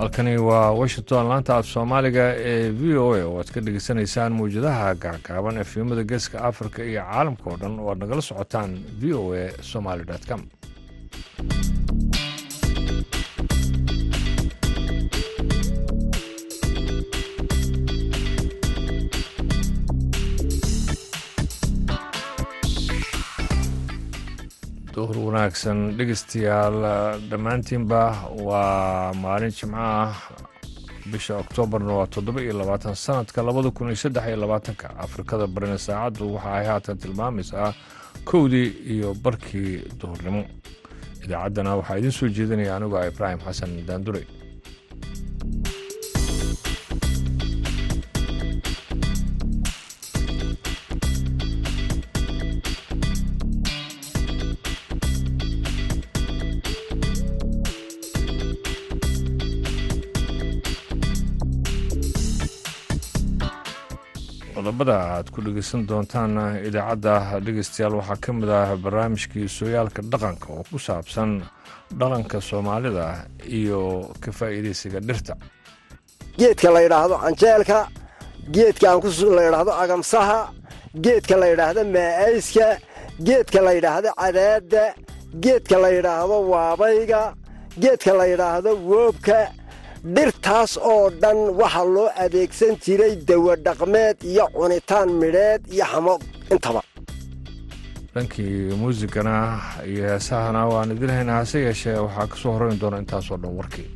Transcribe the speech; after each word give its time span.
halkani 0.00 0.36
waa 0.38 0.70
washington 0.80 1.26
laanta 1.28 1.52
af 1.56 1.66
soomaaliga 1.72 2.24
ee 2.50 2.70
v 2.80 2.82
o 3.04 3.06
a 3.18 3.22
oo 3.28 3.38
aad 3.40 3.50
ka 3.54 3.60
dhegeysanaysaan 3.66 4.32
mawjadaha 4.38 4.94
gaagaaban 5.04 5.58
efimada 5.64 6.02
geeska 6.10 6.38
africa 6.50 6.80
iyo 6.90 7.02
caalamka 7.10 7.44
oo 7.50 7.56
dhan 7.62 7.74
oo 7.80 7.88
aad 7.90 7.98
nagala 8.02 8.22
socotaan 8.30 8.70
v 9.00 9.12
o 9.20 9.24
a 9.42 9.44
somaly 9.72 10.04
com 10.28 10.42
duhur 25.10 25.26
wanaagsan 25.32 25.78
dhegeystayaal 25.98 26.76
dhammaantiinba 27.30 28.00
waa 28.46 29.12
maalin 29.22 29.50
jimco 29.58 29.76
ah 29.76 30.14
bisha 31.12 31.34
oktoobarna 31.42 31.92
waa 31.98 32.06
toddoba 32.14 32.40
iyo 32.42 32.54
labaatan 32.60 32.94
sanadka 32.94 33.42
labada 33.42 33.70
kun 33.70 33.88
iyo 33.90 33.96
saddex 33.96 34.24
iyo 34.30 34.36
labaatanka. 34.44 34.86
Afrikada 35.04 35.46
barina 35.46 35.78
saacaddu 35.78 36.34
waxa 36.34 36.50
ay 36.58 36.66
haatan 36.70 36.96
tilmaamaysaa 37.02 37.74
kowdii 38.24 38.68
iyo 38.94 39.14
barkii 39.24 39.82
duhurnimo. 40.00 40.42
Idaacaddana 41.24 41.76
waxaa 41.80 41.98
idiin 41.98 42.12
soo 42.18 42.28
jeedinaya 42.28 42.76
anigu 42.76 42.94
ah 42.98 43.06
ibraahim 43.10 43.40
xasan 43.46 43.70
daandure 43.88 44.22
aad 65.20 65.28
ku 65.34 65.38
dhegeysan 65.46 65.80
doontaan 65.90 66.32
idaacadda 66.68 67.14
dhegeystayaal 67.46 67.94
waxaa 68.00 68.18
ka 68.24 68.30
mid 68.38 68.50
ah 68.60 68.68
barnaamijkii 68.84 69.46
sooyaalka 69.58 70.00
dhaqanka 70.12 70.46
oo 70.56 70.62
ku 70.70 70.78
saabsan 70.86 71.30
dhaqanka 72.00 72.36
soomaalida 72.50 73.06
iyo 73.58 73.80
ka 74.22 74.30
faa'iidaysiga 74.38 74.98
dhirta. 75.08 75.34
Geedka 76.40 76.68
la 76.74 76.80
yidhaahdo 76.86 77.14
canjeelka 77.24 77.78
geedka 78.56 78.86
aan 78.90 79.00
la 79.36 79.42
yidhaahdo 79.46 79.72
agamsaha 79.84 80.38
geedka 81.04 81.34
la 81.42 81.46
yidhaahdo 81.52 81.80
maa'ayska 81.96 82.66
geedka 83.28 83.58
la 83.66 83.72
yidhaahdo 83.78 84.10
cadaadda 84.22 84.84
geedka 85.44 85.76
la 85.84 85.88
yidhaahdo 85.96 86.36
waabayga 86.52 87.22
geedka 87.82 88.12
la 88.20 88.24
yidhaahdo 88.32 88.70
woobka 88.90 89.38
dhirtaas 90.04 90.76
oo 90.92 91.10
dhan 91.22 91.38
waxaa 91.60 91.84
loo 91.94 92.08
adeegsan 92.24 92.76
jiray 92.84 93.14
dawadhaqmeed 93.28 94.16
iyo 94.32 94.44
cunitaan 94.56 95.08
midheed 95.20 95.60
iyo 95.74 95.84
xamo 95.92 96.14
intaba. 96.50 96.82
Dhankii 98.14 98.74
muusigana 98.80 99.34
iyo 99.86 100.02
heesahana 100.08 100.66
waan 100.72 100.90
idin 100.96 101.10
haynaa 101.16 101.36
hase 101.42 101.58
yeeshee 101.66 101.98
waxaa 102.06 102.26
ka 102.26 102.36
soo 102.36 102.52
doona 102.80 102.98
intaasoo 103.02 103.36
dhan 103.42 103.52
warkii 103.58 103.88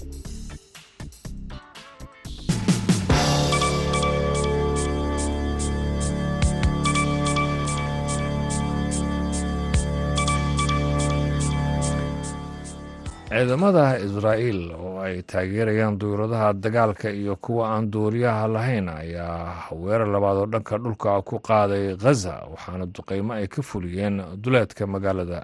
ciidamada 13.34 13.98
israa'iil 13.98 14.60
oo 14.78 15.00
ay 15.02 15.22
taageerayaan 15.26 15.98
duuradaha 15.98 16.52
dagaalka 16.54 17.10
iyo 17.10 17.34
kuwa 17.36 17.68
aan 17.74 17.90
duuriyaha 17.90 18.46
lahayn 18.48 18.88
ayaa 18.88 19.74
weerar 19.74 20.06
labaad 20.08 20.36
oo 20.38 20.46
dhanka 20.46 20.78
dhulka 20.78 21.22
ku 21.26 21.42
qaaday 21.42 21.96
khaza 21.98 22.46
waxaana 22.52 22.86
duqeymo 22.86 23.32
ay 23.34 23.46
ka 23.50 23.62
fuliyeen 23.62 24.22
duleedka 24.38 24.86
magaalada. 24.86 25.42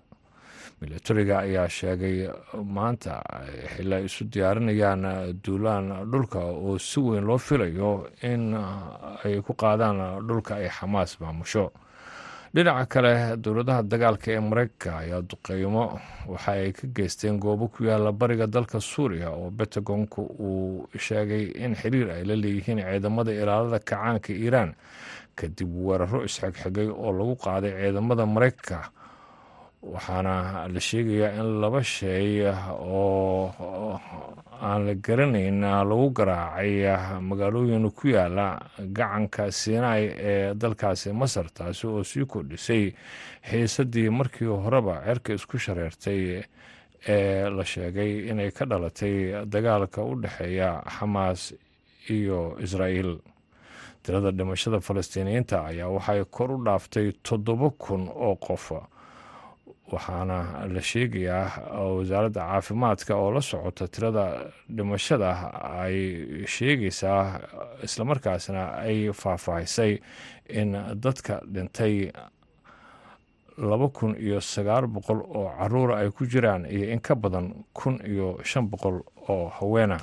Milatariga 0.80 1.38
ayaa 1.42 1.68
sheegay 1.68 2.30
maanta 2.64 3.18
xili 3.74 3.94
ay 3.94 4.04
isu 4.06 4.24
diyaarinayaan 4.32 5.34
duulaan 5.42 6.06
dhulka 6.12 6.38
oo 6.38 6.78
si 6.78 7.00
weyn 7.00 7.26
loo 7.26 7.38
filayo 7.38 8.06
in 8.22 8.54
ay 9.24 9.42
ku 9.42 9.52
qaadaan 9.58 10.22
dhulka 10.28 10.62
ay 10.62 10.70
xamaas 10.70 11.18
maamusho 11.20 11.72
dhinaca 12.54 12.86
kale 12.92 13.12
dowladaha 13.44 13.82
dagaalka 13.90 14.28
ee 14.34 14.40
mareykanka 14.50 14.90
ayaa 15.02 15.22
duqeymo 15.30 15.84
waxa 16.32 16.52
ay 16.52 16.72
ka 16.72 16.86
geysteen 16.96 17.38
goobo 17.38 17.68
ku 17.68 17.84
yaalla 17.84 18.12
bariga 18.12 18.46
dalka 18.46 18.80
suuriya 18.80 19.30
oo 19.30 19.50
bentagonku 19.50 20.22
uu 20.46 20.88
sheegay 21.06 21.44
in 21.64 21.74
xiriir 21.80 22.10
ay 22.10 22.24
la 22.24 22.34
leeyihiin 22.42 22.82
ciidamada 22.82 23.30
ilaalada 23.32 23.78
kacaanka 23.78 24.32
iiraan. 24.34 24.74
Kadib 25.38 25.70
weeraro 25.86 26.24
isxigxigay 26.26 26.88
oo 26.90 27.12
lagu 27.18 27.34
qaaday 27.44 27.70
ciidamada 27.80 28.26
mareykanka 28.26 28.90
waxaana 29.82 30.68
la 30.68 30.80
sheegayaa 30.80 31.40
in 31.40 31.60
laba 31.60 31.82
shay 31.82 32.44
oo 32.44 33.98
aan 34.62 34.86
la 34.86 34.94
garanayn 34.94 35.60
lagu 35.60 36.10
garaacay 36.12 36.84
magaalooyin 37.20 37.90
ku 37.96 38.08
yaalla 38.08 38.60
gacanka 38.92 39.50
sinai 39.50 40.04
ee 40.18 40.54
dalkaasi 40.54 41.12
masar 41.12 41.48
taasi 41.54 41.86
oo 41.86 42.04
sii 42.04 42.26
kordhisay 42.26 42.92
xiisadii 43.48 44.10
markii 44.10 44.52
horeba 44.64 45.00
cerka 45.06 45.32
isku 45.32 45.56
shareertay 45.58 46.44
ee 47.08 47.48
la 47.48 47.64
sheegay 47.64 48.28
inay 48.28 48.50
ka 48.52 48.64
dhalatay 48.68 49.46
dagaalka 49.48 50.04
u 50.04 50.20
dhexeeya 50.20 50.82
xamaas 50.98 51.54
iyo 52.10 52.56
israa'iil 52.60 53.16
tirada 54.02 54.30
dhimashada 54.30 54.80
falastiiniyiinta 54.80 55.64
ayaa 55.72 55.88
waxay 55.88 56.24
kor 56.30 56.50
u 56.52 56.64
dhaaftay 56.64 57.12
toddoba 57.22 57.70
kun 57.70 58.08
oo 58.12 58.36
qof 58.36 58.72
waxaana 59.92 60.66
la 60.74 60.80
sheegayaa 60.80 61.46
wasaaradda 61.96 62.40
caafimaadka 62.50 63.12
oo 63.16 63.30
la 63.36 63.40
socota 63.40 63.88
tirada 63.88 64.24
dhimashada 64.76 65.30
ay 65.84 65.96
sheegaysaa 66.46 67.40
islamarkaasna 67.86 68.62
ay 68.86 69.12
faahfaahisay 69.12 69.92
in 70.48 70.72
dadka 71.04 71.40
dhintay 71.54 72.12
laba 73.58 73.88
kun 73.88 74.14
iyo 74.16 74.40
sagaal 74.40 74.86
boqol 74.86 75.20
oo 75.38 75.50
caruura 75.58 75.98
ay 76.00 76.10
ku 76.10 76.24
jiraan 76.26 76.64
iyo 76.66 76.86
in 76.92 77.00
ka 77.00 77.14
badan 77.14 77.64
kun 77.74 78.00
iyo 78.06 78.38
shan 78.44 78.66
boqol 78.70 79.02
oo 79.28 79.48
haweena 79.58 79.98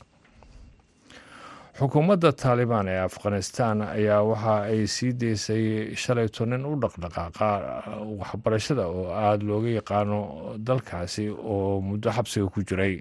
xukuumadda 1.79 2.31
taalibaan 2.41 2.87
ee 2.87 2.99
afghanistan 3.09 3.81
ayaa 3.81 4.23
waxa 4.29 4.55
ay 4.71 4.87
sii 4.87 5.11
deysay 5.21 5.93
shalayto 6.03 6.45
nin 6.45 6.65
u 6.65 6.73
dhaqdhaqaaqa 6.81 7.49
waxbarashada 8.19 8.85
oo 8.87 9.05
aada 9.13 9.43
looga 9.49 9.69
yaqaano 9.79 10.19
dalkaasi 10.67 11.29
oo 11.29 11.81
muddo 11.81 12.09
xabsiga 12.17 12.47
ku 12.49 12.59
jiray. 12.65 12.95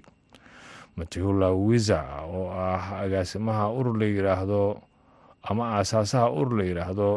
Matihula 0.97 1.49
wiza 1.67 1.99
oo 2.29 2.49
ah 2.53 3.01
agaasimaha 3.01 3.65
urur 3.79 3.97
la 3.97 4.05
yidhaahdo 4.05 4.61
ama 5.49 5.63
aasaasaha 5.77 6.29
urur 6.29 6.57
la 6.59 6.63
yidhaahdo 6.69 7.07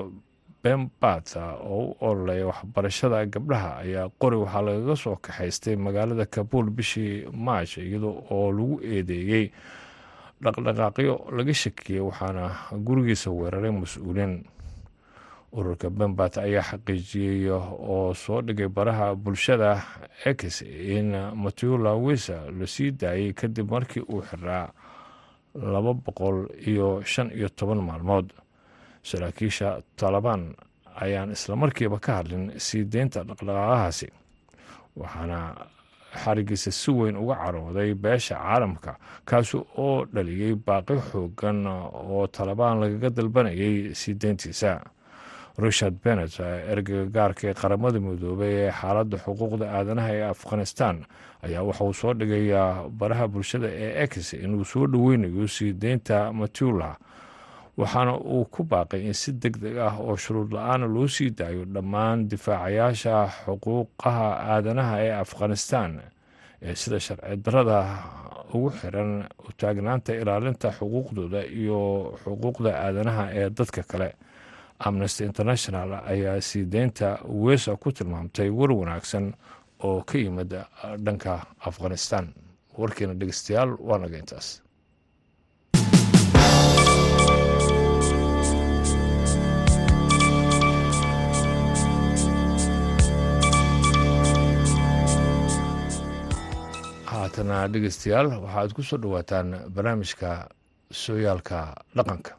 bembat 0.64 1.36
oo 1.36 1.92
u 1.92 1.96
ololeya 2.00 2.46
waxbarashada 2.46 3.26
gabdhaha 3.26 3.70
ayaa 3.84 4.08
qori 4.20 4.36
waxaa 4.36 4.62
lagaga 4.64 4.96
soo 4.96 5.16
kaxaystay 5.20 5.76
magaalada 5.76 6.24
kabuul 6.24 6.70
bishii 6.72 7.28
maash 7.32 7.76
iyadoo 7.78 8.16
oo 8.32 8.48
lagu 8.52 8.80
eedeeyey 8.84 9.52
dhaqdhaqaaqyo 10.44 11.14
laga 11.36 11.54
shakiyey 11.54 12.00
waxaana 12.00 12.44
gurigiisa 12.86 13.30
weeraray 13.30 13.70
mas'uuliin. 13.70 14.44
Ururka 15.52 15.90
bembat 15.90 16.38
ayaa 16.38 16.62
xaqiijiyey 16.62 17.50
oo 17.50 18.14
soo 18.14 18.40
dhigay 18.42 18.68
baraha 18.68 19.14
bulshada 19.14 19.82
ex 20.24 20.62
in 20.62 21.10
matula 21.34 21.94
wisa 21.98 22.46
la 22.58 22.66
sii 22.66 22.90
daayey 22.92 23.32
kadib 23.34 23.70
markii 23.70 24.00
uu 24.06 24.22
xiraa 24.22 24.70
laba 25.54 25.92
boqol 25.94 26.46
iyo 26.66 27.02
shan 27.04 27.30
iyo 27.34 27.48
toban 27.48 27.82
maalmood. 27.82 28.30
Saraakiisha 29.02 29.82
taalibaan 29.96 30.54
ayaan 31.02 31.32
islamarkiiba 31.34 31.98
ka 31.98 32.22
hadlin 32.22 32.52
sii 32.58 32.84
deynta 32.84 33.24
dhaqdhaqaaqahaasi 33.26 34.06
waxaana 34.96 35.38
xarigiisa 36.24 36.70
si 36.72 36.90
weyn 36.90 37.16
uga 37.16 37.34
carooday 37.34 37.94
beesha 37.94 38.34
caalamka 38.34 38.96
kaasi 39.24 39.56
oo 39.78 40.04
dhaliyey 40.14 40.54
baaqi 40.66 40.96
xoogan 41.10 41.66
oo 41.66 42.26
talabaan 42.26 42.80
lagaga 42.80 43.10
dalbanayay 43.10 43.94
sii 43.94 44.14
deyntiisa 44.14 44.80
richard 45.58 45.94
bennet 46.04 46.34
ergeyga 46.72 47.04
gaarka 47.16 47.48
ee 47.50 47.54
qaramada 47.54 48.00
midoobay 48.00 48.52
ee 48.66 48.70
xaaladda 48.80 49.16
xuquuqda 49.24 49.66
aadanaha 49.78 50.10
ee 50.14 50.24
afghanistan 50.34 51.04
ayaa 51.42 51.62
waxauu 51.68 51.92
soo 51.94 52.14
dhigayaa 52.14 52.88
baraha 52.88 53.28
bulshada 53.28 53.68
ee 53.68 54.02
ex 54.04 54.32
inuu 54.32 54.64
soo 54.64 54.86
dhoweynayo 54.86 55.48
sii 55.48 55.72
deynta 55.72 56.32
matula 56.32 56.96
waxaana 57.80 58.12
uu 58.34 58.44
ku 58.54 58.60
baaqay 58.70 59.00
in 59.08 59.14
si 59.14 59.32
deg 59.42 59.54
deg 59.64 59.76
ah 59.78 59.94
oo 60.00 60.16
shuruud 60.16 60.50
la'aana 60.56 60.86
loo 60.94 61.08
sii 61.16 61.30
daayo 61.38 61.64
dhammaan 61.74 62.28
difaacayaasha 62.30 63.14
xuquuqaha 63.44 64.28
aadanaha 64.54 64.94
ee 65.06 65.12
afghanistan 65.24 65.90
ee 66.62 66.74
sida 66.80 66.98
sharci 67.06 67.36
darada 67.44 67.78
ugu 68.54 68.70
xiran 68.80 69.10
utaagnaanta 69.48 70.12
ilaalinta 70.20 70.68
xuquuqdooda 70.78 71.40
iyo 71.60 71.78
xuquuqda 72.24 72.70
aadanaha 72.86 73.24
ee 73.40 73.48
dadka 73.58 73.82
kale. 73.90 74.10
Amnesty 74.88 75.22
international 75.30 75.90
ayaa 76.12 76.40
sii 76.40 76.64
deynta 76.72 77.08
weesa 77.44 77.76
ku 77.76 77.92
tilmaamtay 77.92 78.48
war 78.58 78.72
wanaagsan 78.72 79.26
oo 79.86 80.00
ka 80.08 80.16
yimid 80.18 80.52
dhanka 81.04 81.32
afghanistan. 81.68 82.24
Warkiina 82.78 83.14
dhegeystayaal 83.20 83.70
waa 83.88 83.98
naga 84.02 84.16
intaas 84.22 84.48
haatana 97.52 97.72
dhegeystayaal 97.74 98.28
waxaad 98.44 98.70
ku 98.76 98.82
soo 98.88 98.98
dhowaataan 99.02 99.48
barnaamijka 99.74 100.30
sooyaalka 101.02 101.58
dhaqanka. 101.96 102.32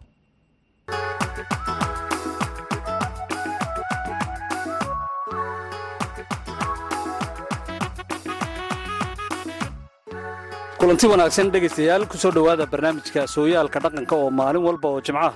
Kulanti 10.79 11.05
wanaagsan 11.11 11.51
dhegaystayaal 11.53 12.03
ku 12.09 12.17
soo 12.17 12.31
dhowaada 12.35 12.65
barnaamijka 12.73 13.21
sooyaalka 13.33 13.79
dhaqanka 13.83 14.15
oo 14.17 14.29
maalin 14.39 14.63
walba 14.67 14.87
oo 14.89 15.01
jimcaha 15.07 15.31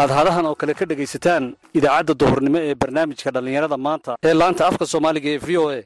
aad 0.00 0.10
hadahan 0.18 0.46
oo 0.50 0.54
kale 0.60 0.74
ka 0.74 0.84
dhegaysataan 0.90 1.44
idaacadda 1.78 2.14
duhurnimo 2.20 2.58
ee 2.68 2.74
barnaamijka 2.82 3.30
dhallinyarada 3.34 3.76
maanta 3.86 4.12
ee 4.28 4.34
laanta 4.40 4.62
afka 4.70 4.84
soomaaliga 4.92 5.28
ee 5.34 5.40
v 5.46 5.50
o 5.62 5.64
a 5.76 5.78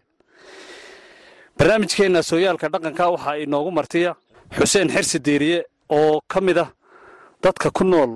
barnaamijkeenna 1.58 2.22
sooyaalka 2.30 2.68
dhaqanka 2.72 3.04
waxaa 3.14 3.36
inoogu 3.44 3.70
martiya 3.78 4.10
xuseen 4.56 4.88
xirsi 4.94 5.18
deeriye 5.26 5.58
oo 5.98 6.20
ka 6.32 6.40
mid 6.40 6.58
ah 6.64 6.70
dadka 7.42 7.70
ku 7.76 7.84
nool 7.84 8.10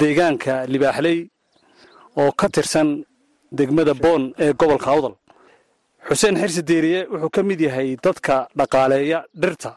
deegaanka 0.00 0.52
libaaxley 0.72 1.18
oo 2.20 2.30
ka 2.40 2.46
tirsan 2.54 2.88
degmada 3.58 3.94
boon 3.94 4.22
ee 4.38 4.52
gobolka 4.52 4.90
awdal. 4.94 5.14
Xuseen 6.08 6.36
xirsi 6.40 6.62
deeriye 6.70 7.00
wuxuu 7.12 7.30
ka 7.36 7.42
mid 7.42 7.60
yahay 7.60 7.96
dadka 8.04 8.48
dhaqaaleeya 8.58 9.18
dhirta 9.42 9.70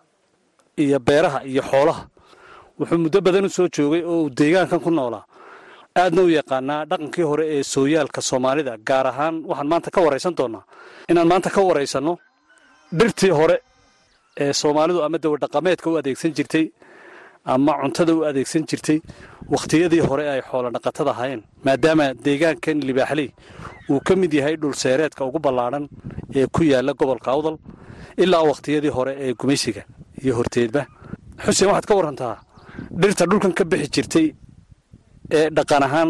iyo 0.84 1.00
beeraha 1.08 1.40
iyo 1.52 1.62
xoolaha. 1.70 2.04
Wuxuu 2.80 2.98
muddo 3.04 3.22
badan 3.22 3.46
u 3.46 3.50
soo 3.50 3.68
joogay 3.76 4.04
oo 4.04 4.22
uu 4.24 4.30
deegaankan 4.40 4.80
ku 4.86 4.90
noolaa 4.92 5.26
aadna 6.02 6.22
u 6.22 6.30
yaqaanaa 6.40 6.86
dhaqankii 6.90 7.24
hore 7.32 7.46
ee 7.56 7.64
sooyaalka 7.64 8.22
soomaalida 8.22 8.78
gaar 8.88 9.08
ahaan 9.08 9.36
waxaan 9.50 9.68
maanta 9.72 9.90
ka 9.96 10.02
waraysan 10.06 10.36
doonnaa 10.40 10.64
inaan 11.10 11.28
maanta 11.32 11.50
ka 11.56 11.62
waraysanno 11.62 12.14
dhirtii 13.00 13.32
hore 13.40 13.58
ee 14.44 14.54
soomaalidu 14.62 15.00
ama 15.08 15.18
dawadhaqameedka 15.24 15.88
u 15.92 15.96
adeegsan 16.02 16.32
jirtay 16.38 16.66
ama 17.54 17.72
cuntada 17.82 18.12
u 18.20 18.22
adeegsan 18.30 18.64
jirtay 18.72 18.98
wakhtiyadii 19.54 20.04
hore 20.10 20.24
ay 20.34 20.42
xoolo 20.50 20.70
dhaqatada 20.76 21.12
ahaayeen 21.16 21.42
maadaama 21.66 22.06
deegaankan 22.26 22.78
libaaxley 22.90 23.30
uu 23.92 24.00
ka 24.08 24.14
mid 24.22 24.32
yahay 24.40 24.56
dhulseereedka 24.62 25.22
ugu 25.30 25.40
ballaadhan 25.46 25.86
ee 26.40 26.46
ku 26.56 26.62
yaalla 26.72 26.94
gobolka 27.02 27.30
awdal 27.36 27.58
ilaa 28.24 28.44
wakhtiyadii 28.52 28.94
hore 28.98 29.14
ee 29.26 29.32
gumaysiga 29.42 29.84
iyo 30.24 30.34
horteedba. 30.40 30.82
Xuseen 31.46 31.68
waxaad 31.70 31.86
ka 31.90 31.94
warantaa 32.00 32.36
dhirta 33.02 33.24
dhulkan 33.32 33.54
ka 33.58 33.64
bixi 33.72 33.90
jirtay 33.96 34.28
ee 35.38 35.46
dhaqan 35.58 35.84
ahaan 35.88 36.10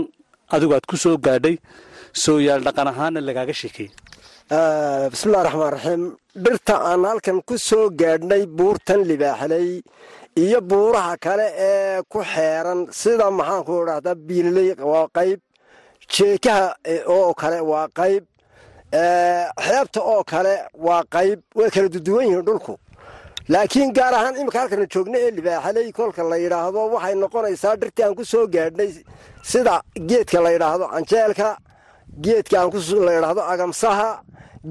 adigu 0.55 0.71
aad 0.77 0.85
ku 0.91 0.95
soo 1.03 1.15
gaadhay 1.27 1.55
sooyaal 2.23 2.61
dhaqan 2.67 2.87
ahaanna 2.93 3.19
lagaaga 3.27 3.53
sheekeeyey 3.61 3.91
bismillahi 4.49 5.43
raxmaan 5.45 5.71
raxiim 5.73 6.03
dhirta 6.43 6.75
aan 6.89 7.03
halkan 7.09 7.41
ku 7.47 7.55
soo 7.57 7.89
gaadhnay 8.01 8.43
buurtan 8.57 9.01
libaaxley 9.09 9.81
iyo 10.43 10.59
buuraha 10.69 11.17
kale 11.17 11.47
ee 11.57 12.01
ku 12.11 12.19
xeeran. 12.33 12.79
Sida 12.91 13.27
maxaanku 13.39 13.73
idhahdaa 13.83 14.15
biililey 14.27 14.69
waa 14.91 15.07
qayb 15.17 15.39
jeekaha 16.13 16.75
oo 17.15 17.33
kale 17.41 17.59
waa 17.71 17.87
qayb 17.99 18.23
xeebta 19.67 19.99
oo 20.13 20.23
kale 20.31 20.55
waa 20.85 21.03
qayb. 21.15 21.39
Way 21.57 21.69
kala 21.75 21.87
duduwan 21.93 22.25
yihiin 22.27 22.45
dhulku. 22.47 22.73
Laakiin 23.53 23.89
gaar 23.97 24.13
ahaan 24.13 24.35
iminka 24.39 24.59
halkana 24.61 24.85
joogna 24.93 25.17
ee 25.25 25.31
libaaxaley 25.37 25.91
kolka 25.97 26.21
la 26.31 26.37
yidhaahdo 26.43 26.79
waxay 26.93 27.15
noqonaysaa 27.23 27.75
dhirtii 27.81 28.03
aan 28.05 28.15
ku 28.19 28.23
soo 28.25 28.45
gaadhnay 28.55 28.89
sida 29.51 29.75
geedka 30.09 30.39
la 30.45 30.49
yidhaahdo 30.55 30.85
canjeelka 30.93 31.47
geedka 32.25 32.55
aan 32.61 32.71
la 33.05 33.11
yidhaahdo 33.17 33.41
agamsaha 33.53 34.09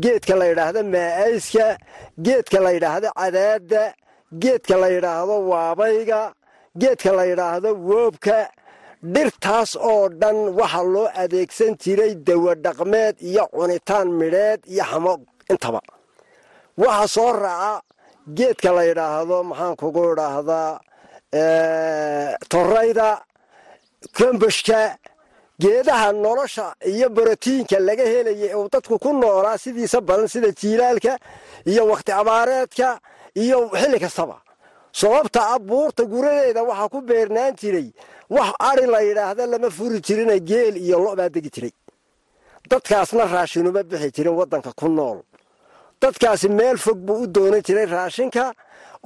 geedka 0.05 0.35
la 0.41 0.45
yidhaahdo 0.51 0.81
maa'ayska 0.95 1.67
geedka 2.27 2.59
la 2.65 2.71
yidhaahdo 2.77 3.09
cadaadda 3.21 3.83
geedka 4.43 4.75
la 4.83 4.89
yidhaahdo 4.95 5.35
waabayga 5.51 6.21
geedka 6.81 7.11
la 7.19 7.25
yidhaahdo 7.31 7.69
woobka 7.89 8.37
dhirtaas 9.15 9.71
oo 9.91 10.09
dhan 10.21 10.37
waxaa 10.59 10.85
loo 10.95 11.09
adeegsan 11.23 11.73
jiray 11.83 12.13
dawadhaqmeed 12.29 13.15
iyo 13.29 13.45
cunitaan 13.55 14.09
midheed 14.21 14.61
iyo 14.73 14.85
xamo 14.91 15.13
intaba. 15.53 15.81
Waxa 16.83 17.07
soo 17.15 17.33
raaca 17.43 17.83
geedka 18.39 18.71
la 18.77 18.83
yidhaahdo 18.91 19.37
maxaan 19.51 19.75
kugu 19.81 20.03
idhaahdaa 20.13 20.71
torayda 22.53 23.09
kombashka 24.19 24.81
geedaha 25.63 26.09
nolosha 26.25 26.67
iyo 26.93 27.07
borotiinka 27.17 27.77
laga 27.89 28.05
helaya 28.13 28.49
uu 28.59 28.69
dadku 28.75 28.95
ku 29.05 29.11
noolaa 29.21 29.59
sidiisa 29.63 29.99
badan 30.09 30.29
sida 30.35 30.51
jiilaalka 30.61 31.13
iyo 31.71 31.83
wakhti 31.91 32.13
abaareedka 32.21 32.89
iyo 33.43 33.59
xilli 33.81 33.99
kastaba. 34.05 34.37
Sababta 35.01 35.41
ah 35.55 35.59
buurta 35.69 36.03
guradeeda 36.13 36.61
waxaa 36.71 36.89
ku 36.95 36.99
beernaan 37.09 37.53
jiray 37.61 37.89
wax 38.37 38.51
ari 38.71 38.85
la 38.95 39.01
yidhaahda 39.09 39.45
lama 39.53 39.69
furi 39.77 39.99
jirina 40.07 40.37
geel 40.51 40.75
iyo 40.85 40.97
lo 41.05 41.11
baa 41.19 41.29
degi 41.35 41.51
jiray. 41.55 41.73
Dadkaasna 42.71 43.25
raashinuma 43.35 43.83
bixi 43.91 44.09
jirin 44.17 44.35
waddanka 44.41 44.71
ku 44.81 44.87
nool. 44.97 45.19
Dadkaasi 46.03 46.49
meel 46.59 46.77
fog 46.85 46.99
buu 47.07 47.19
u 47.25 47.27
doonan 47.35 47.63
jiray 47.67 47.87
raashinka 47.95 48.45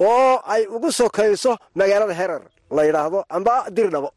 oo 0.09 0.33
ay 0.53 0.63
ugu 0.75 0.89
sokayso 0.99 1.51
magaalada 1.79 2.13
herer 2.19 2.41
la 2.75 2.81
yidhaahdo 2.87 3.19
amba 3.35 3.53
dirdhabo 3.75 4.09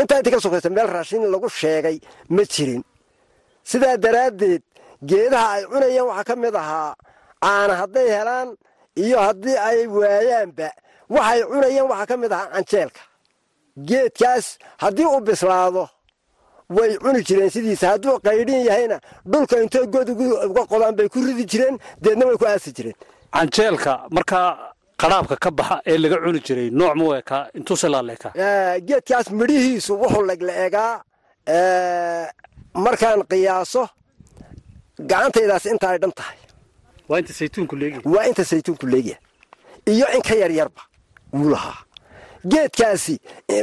intaa 0.00 0.18
intii 0.20 0.32
ka 0.34 0.40
sokayso 0.44 0.70
meel 0.70 0.88
raashin 0.96 1.22
lagu 1.34 1.48
sheegay 1.60 1.96
ma 2.34 2.42
jirin. 2.52 2.82
Sidaa 3.70 3.96
daraaddeed 4.04 4.62
geedaha 5.10 5.48
ay 5.56 5.62
cunayeen 5.70 6.06
waxaa 6.10 6.24
ka 6.28 6.34
mid 6.36 6.54
ahaa 6.62 6.94
caana 7.44 7.74
hadday 7.80 8.08
helaan 8.16 8.48
iyo 9.04 9.18
haddii 9.26 9.56
ay 9.68 9.78
waayaanba. 9.98 10.68
Waxay 11.14 11.40
cunayeen 11.50 11.86
waxaa 11.90 12.06
ka 12.10 12.16
mid 12.22 12.32
ahaa 12.32 12.50
canjeelka. 12.54 13.00
Geedkaas 13.88 14.46
haddii 14.82 15.06
uu 15.06 15.20
bislaado 15.20 15.88
way 16.76 16.96
cuni 16.98 17.20
jireen 17.28 17.50
sidiisa. 17.50 17.88
Hadduu 17.92 18.18
qaydhin 18.26 18.64
yahayna 18.68 18.96
dhulka 19.32 19.56
intoo 19.62 19.86
god 19.86 20.08
uga 20.50 20.62
qodaan 20.72 20.94
bay 20.98 21.08
ku 21.08 21.18
ridi 21.26 21.44
jireen 21.52 21.78
deedna 22.02 22.26
way 22.26 22.36
ku 22.36 22.46
aasi 22.46 22.72
jireen. 22.76 22.96
Canjeelka 23.32 23.92
markaa 24.10 24.67
qadhaabka 25.00 25.36
ka 25.44 25.50
baxa 25.58 25.76
ee 25.90 25.98
laga 26.02 26.16
cuni 26.24 26.40
jiray 26.46 26.70
nooc 26.78 26.94
mu 27.00 27.06
ekaa 27.20 27.42
intuuse 27.58 27.88
laaleekaa 27.94 28.32
geedkaas 28.88 29.26
midhihiisu 29.40 29.92
wuxuu 30.02 30.22
legla 30.30 30.52
egaa 30.66 30.92
markaan 32.84 33.20
qiyaaso 33.30 33.82
gacantaydaas 35.10 35.64
inta 35.72 35.86
ay 35.90 35.98
dhan 36.02 36.12
tahay. 36.18 36.38
Waa 37.08 37.18
inta 37.20 37.32
saytuunku 37.38 37.74
leegi 37.80 37.98
waa 38.14 38.24
inta 38.30 38.44
saytuunku 38.44 38.86
leegya 38.92 39.16
iyo 39.92 40.06
in 40.16 40.22
ka 40.28 40.34
yaryarba 40.42 40.82
wuu 41.32 41.50
lahaa. 41.54 41.78
Geedkaasi 42.52 43.14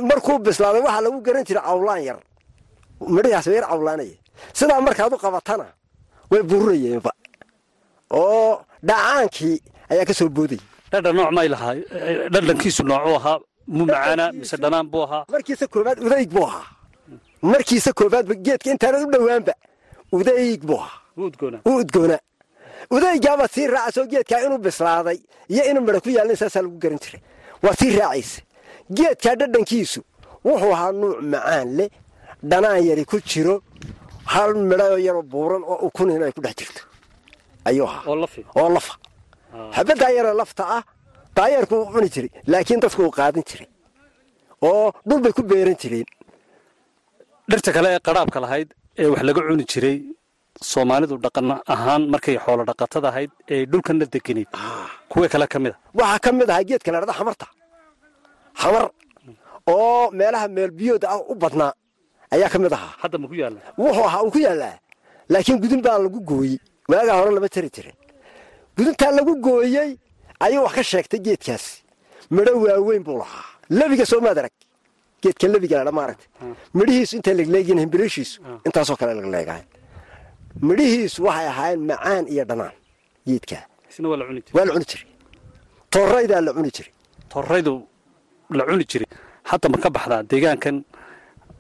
markuu 0.09 0.39
bislaaday 0.45 0.81
waxaa 0.87 1.01
lagu 1.05 1.19
garan 1.21 1.43
jiray 1.47 1.63
cawlaan 1.67 2.01
yar. 2.07 2.19
Midhihaas 3.15 3.47
yar 3.47 3.67
cawlaanaya 3.71 4.17
sidaa 4.53 4.81
markaad 4.87 5.13
u 5.13 5.17
qabatana 5.17 5.65
way 6.31 6.41
bururayeenba 6.49 7.11
oo 8.11 8.65
dhacaankii 8.87 9.57
ayaa 9.91 10.05
ka 10.09 10.13
soo 10.13 10.29
boodayay 10.29 10.63
dhadhan 10.95 11.15
nooc 11.19 11.31
may 11.37 11.47
lahaa 11.53 11.73
dhadhankiisu 12.33 12.81
noocuu 12.89 13.15
ahaa 13.19 13.37
mu 13.75 13.83
macaana 13.85 14.25
mise 14.39 14.55
dhanaan 14.63 14.87
buu 14.91 15.03
ahaa. 15.07 15.23
markiisa 15.33 15.65
koobaad 15.73 15.97
udayg 16.07 16.29
buu 16.35 16.45
ahaa. 16.49 16.65
Markiisa 17.51 17.91
koobaadba 17.99 18.33
geedka 18.45 18.67
intaanad 18.73 19.01
u 19.07 19.11
dhowaanba 19.13 19.53
udayg 20.17 20.61
buu 20.69 20.79
ahaa. 20.85 20.99
Wuu 21.17 21.27
udgoonaa 21.31 21.61
wuu 21.67 21.77
udgoonaa 21.83 22.19
udaygaaba 22.95 23.45
sii 23.53 23.67
raacasoo 23.73 24.05
geedkaa 24.11 24.39
inuu 24.45 24.57
bislaaday 24.65 25.19
iyo 25.53 25.63
inuu 25.69 25.81
midha 25.87 25.99
ku 26.05 26.09
yaalin 26.17 26.35
saasaa 26.41 26.61
lagu 26.65 26.77
garan 26.83 26.99
jiray. 27.03 27.21
Waa 27.63 27.75
sii 27.79 27.91
raacaysa 27.99 28.41
geedkaa 28.97 29.35
dhadhankiisu 29.39 30.01
wuxuu 30.45 30.73
ahaa 30.77 30.91
nuuc 31.01 31.17
macaan 31.31 31.69
leh 31.77 31.89
dhanaan 32.49 32.81
yari 32.89 33.03
ku 33.11 33.17
jiro 33.29 33.55
hal 34.33 34.51
midhaoo 34.69 34.97
yaroo 35.07 35.23
buuran 35.33 35.63
oo 35.71 35.77
ukunin 35.87 36.23
ay 36.23 36.31
ku 36.35 36.41
dhex 36.45 36.55
jirto. 36.59 36.81
Ayuu 37.67 37.87
ahaa. 37.89 38.03
Oo 38.59 38.69
lafa 38.75 38.93
xabaddaa 39.75 40.11
yaroo 40.17 40.35
lafta 40.41 40.63
ah 40.77 40.83
daayarku 41.37 41.73
uu 41.81 41.87
cuni 41.93 42.09
jiray 42.15 42.31
laakiin 42.51 42.79
dadku 42.83 43.01
uu 43.07 43.13
qaadan 43.19 43.43
jiray. 43.49 43.67
Oo 44.67 44.85
dhul 45.07 45.19
bay 45.23 45.33
ku 45.37 45.41
beeran 45.49 45.77
jireen. 45.81 46.07
Dhirta 47.49 47.69
kale 47.75 47.87
ee 47.95 47.99
qadhaabka 48.07 48.39
lahayd 48.45 48.69
ee 49.01 49.07
wax 49.11 49.21
laga 49.27 49.41
cuni 49.49 49.65
jiray 49.73 49.97
soomaalidu 50.71 51.15
dhaqan 51.25 51.45
ahaan 51.73 52.03
markay 52.13 52.37
xoolo 52.45 52.63
dhaqatada 52.69 53.07
ahayd 53.11 53.31
ee 53.53 53.61
dhulkanna 53.71 54.05
deganayd 54.13 54.49
kuwa 55.11 55.27
kale 55.33 55.45
ka 55.53 55.57
mid 55.63 55.73
a 55.75 55.77
waxaa 55.99 56.19
ka 56.25 56.29
mid 56.39 56.49
ahaa 56.53 56.63
geedka 56.69 56.89
la 56.93 56.97
dhahda 57.01 57.13
xamarta 57.19 57.47
xamar 58.61 58.85
oo 59.73 60.03
meelaha 60.19 60.47
meelbiyooda 60.57 61.05
ah 61.13 61.19
u 61.31 61.33
badnaa 61.43 61.71
ayaa 62.35 62.49
ka 62.53 62.57
mid 62.63 62.73
ahaa. 62.77 62.91
Hadda 63.01 63.17
ma 63.21 63.27
ku 63.31 63.35
yaalla 63.41 63.59
wuxuu 63.81 64.05
ahaa 64.09 64.21
uu 64.25 64.31
ku 64.35 64.39
yaallaa. 64.47 64.75
Laakiin 65.33 65.57
gudun 65.63 65.81
baa 65.85 65.97
lagu 66.05 66.19
gooyey. 66.29 66.57
Waagaa 66.91 67.15
hore 67.19 67.31
lama 67.37 67.49
tari 67.55 67.69
jirin 67.75 67.95
guduntaa 68.77 69.11
lagu 69.17 69.33
gooyey 69.45 69.89
ayuu 70.45 70.63
wax 70.65 70.73
ka 70.77 70.83
sheegtay 70.91 71.19
geedkaasi 71.27 71.83
midho 72.35 72.53
waaweyn 72.63 73.03
buu 73.03 73.17
lahaa. 73.21 73.45
Lebiga 73.69 74.05
soo 74.05 74.21
maad 74.25 74.37
arag. 74.41 74.51
Geedka 75.21 75.47
lebiga 75.53 75.75
ladha 75.79 75.91
maaragta 75.99 76.25
midhihiisu 76.77 77.13
intay 77.17 77.33
legleegyiin 77.39 77.79
himbirishiisu 77.83 78.37
intaasoo 78.67 78.95
kale 78.99 79.13
legleegahay 79.19 79.63
midhihiisu 80.67 81.19
waxay 81.27 81.47
ahaayeen 81.53 81.81
macaan 81.89 82.25
iyo 82.33 82.43
dhanaan 82.49 82.75
geedkaa 83.27 83.63
waa 84.09 84.17
la 84.19 84.25
cuni 84.27 84.41
jiray. 84.45 84.53
Waa 84.55 84.65
la 84.67 84.71
cuni 84.73 84.85
jiray. 84.91 85.07
Tooraydaa 85.93 86.41
la 86.47 86.51
cuni 86.55 86.71
jiray. 86.75 86.91
Torraydu 87.31 87.73
la 88.57 88.63
cuni 88.69 88.85
jiray. 88.91 89.07
Hadda 89.49 89.67
ma 89.73 89.77
ka 89.83 89.89
baxdaa 89.95 90.21
deegaankan 90.31 90.75
ee, 90.77 90.83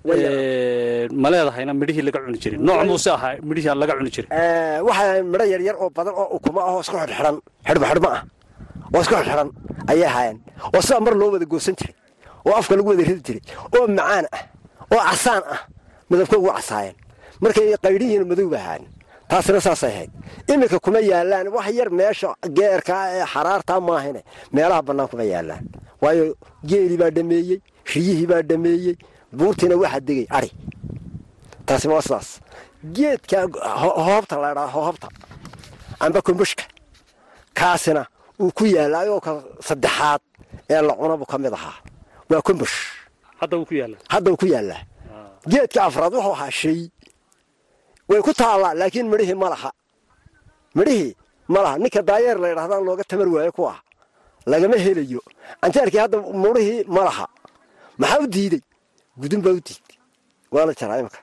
ma 0.05 1.27
leedahayna 1.33 1.73
midhihii 1.81 2.05
laga 2.07 2.19
cuni 2.25 2.37
jiray. 2.43 2.57
Nooc 2.67 2.81
muuse 2.89 3.09
ahaa 3.17 3.37
midhihii 3.49 3.75
laga 3.81 3.93
cuni 3.97 4.11
jiray. 4.15 4.29
Waxay 4.87 5.07
ahayn 5.09 5.25
midho 5.31 5.45
yaryar 5.53 5.75
oo 5.83 5.89
badan 5.97 6.13
oo 6.21 6.27
ukuma 6.37 6.59
ah 6.67 6.73
oo 6.75 6.81
isku 6.85 6.95
xidhxidhan 7.01 7.35
xidhba 7.67 7.85
xidhma 7.91 8.09
ah. 8.17 8.21
Oo 8.93 9.01
isku 9.03 9.13
xidhxidhan 9.19 9.49
ayay 9.91 10.05
ahaayeen 10.09 10.37
oo 10.75 10.81
sidaa 10.85 11.01
mar 11.05 11.13
loo 11.19 11.29
wada 11.33 11.45
goosan 11.51 11.75
jiray. 11.79 11.95
Oo 12.45 12.53
afka 12.59 12.73
lagu 12.77 12.89
wada 12.91 13.03
ridi 13.09 13.21
jiray. 13.27 13.41
Oo 13.75 13.87
macaan 13.97 14.25
ah. 14.37 14.43
Oo 14.93 15.01
casaan 15.09 15.43
ah. 15.55 15.59
Midabkoogu 16.09 16.47
waa 16.49 16.57
casaayeen 16.61 16.95
markay 17.41 17.65
qaydhihiina 17.85 18.25
madow 18.31 18.47
ba 18.53 18.57
ahaan 18.63 18.83
taasina 19.29 19.59
saasay 19.67 19.91
ahayd 19.95 20.11
iminka 20.53 20.77
kuma 20.85 20.99
yaallaan 21.11 21.47
wax 21.55 21.67
yar 21.79 21.89
meesha 21.99 22.29
geerkaa 22.57 23.03
ee 23.17 23.25
xaraartaa 23.33 23.79
maahine 23.87 24.21
meelaha 24.55 24.81
bannaan 24.87 25.09
kuma 25.11 25.23
yaallaan 25.33 25.63
waayo 26.03 26.25
geelii 26.69 26.97
baa 27.01 27.09
dhameeyey 27.17 27.57
riyihii 27.93 28.27
baa 28.31 28.41
dhameeyey 28.49 28.95
buurtiina 29.39 29.75
waxaa 29.83 29.99
degay 30.07 30.27
adhi 30.37 30.49
taasina 31.67 31.93
waa 31.95 32.01
sidaas. 32.07 32.29
Geedka 32.95 33.37
ho- 33.81 33.97
hoobta 34.07 34.35
la 34.43 34.49
dhaa 34.57 34.67
hoobta. 34.75 35.07
Amba 36.03 36.19
kombushka 36.27 36.63
kaasina 37.59 38.01
uu 38.41 38.51
ku 38.57 38.63
yaalla 38.75 38.97
ayoo 39.03 39.19
ka 39.25 39.31
saddexaad 39.67 40.21
ee 40.69 40.81
la 40.87 40.93
cunabu 40.99 41.25
ka 41.31 41.37
mid 41.43 41.53
ahaa. 41.57 41.77
Waa 42.29 42.41
kombush 42.47 42.75
hadda 44.13 44.29
uu 44.31 44.37
ku 44.41 44.45
yaallaa? 44.53 44.81
Geedka 45.51 45.79
afraad 45.87 46.13
wuxuu 46.13 46.33
ahaa 46.37 46.51
shay. 46.51 46.79
Way 48.09 48.21
ku 48.21 48.31
taallaa 48.33 48.73
laakiin 48.79 49.07
midhihii 49.11 49.37
ma 49.43 49.49
laha. 49.53 49.71
Midhihii 50.77 51.15
ma 51.53 51.59
laha. 51.63 51.75
Ninka 51.81 52.01
daayeer 52.09 52.37
la 52.43 52.47
yidhahdaan 52.51 52.83
looga 52.87 53.03
tamar 53.09 53.27
waayo 53.35 53.51
ku 53.57 53.63
ah. 53.73 53.79
Lagama 54.51 54.75
helayo. 54.85 55.21
Anteerkii 55.65 56.01
hadda 56.03 56.17
midhihii 56.43 56.83
ma 56.95 57.01
laha. 57.07 57.25
Maxaa 57.99 58.19
u 58.23 58.27
diidey 58.27 58.61
gudun 59.21 59.41
baa 59.45 59.53
u 59.57 59.61
diiday 59.67 59.97
waa 60.53 60.65
la 60.69 60.73
jaraa 60.79 60.99
imika 61.01 61.19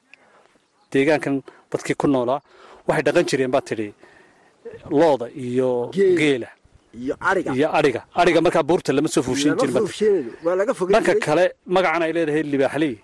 deegaankan 0.93 1.35
dadkii 1.73 1.97
ku 2.01 2.07
noolaa 2.15 2.41
waxay 2.89 3.03
dhaqan 3.07 3.25
jireen 3.31 3.51
baa 3.55 3.65
tidhi 3.69 3.89
looda 5.01 5.27
iyo 5.47 5.71
Geel. 5.97 6.17
geela 6.21 6.49
iyo 7.03 7.15
ariga. 7.31 7.51
Iyo 7.59 7.69
adhiga 7.79 8.01
adhiga 8.21 8.41
markaa 8.47 8.63
buurta 8.71 8.91
lama 8.97 9.09
soo 9.15 9.23
fuushin 9.27 9.53
jirin 9.61 9.75
baa 9.77 9.87
tidhi. 9.89 10.31
waa 10.45 10.55
laga 10.61 10.73
fogey 10.79 10.93
dhanka 10.95 11.15
kale 11.27 11.45
magacan 11.75 12.03
ay 12.07 12.13
leedahay 12.17 12.43
libaaxley 12.53 12.95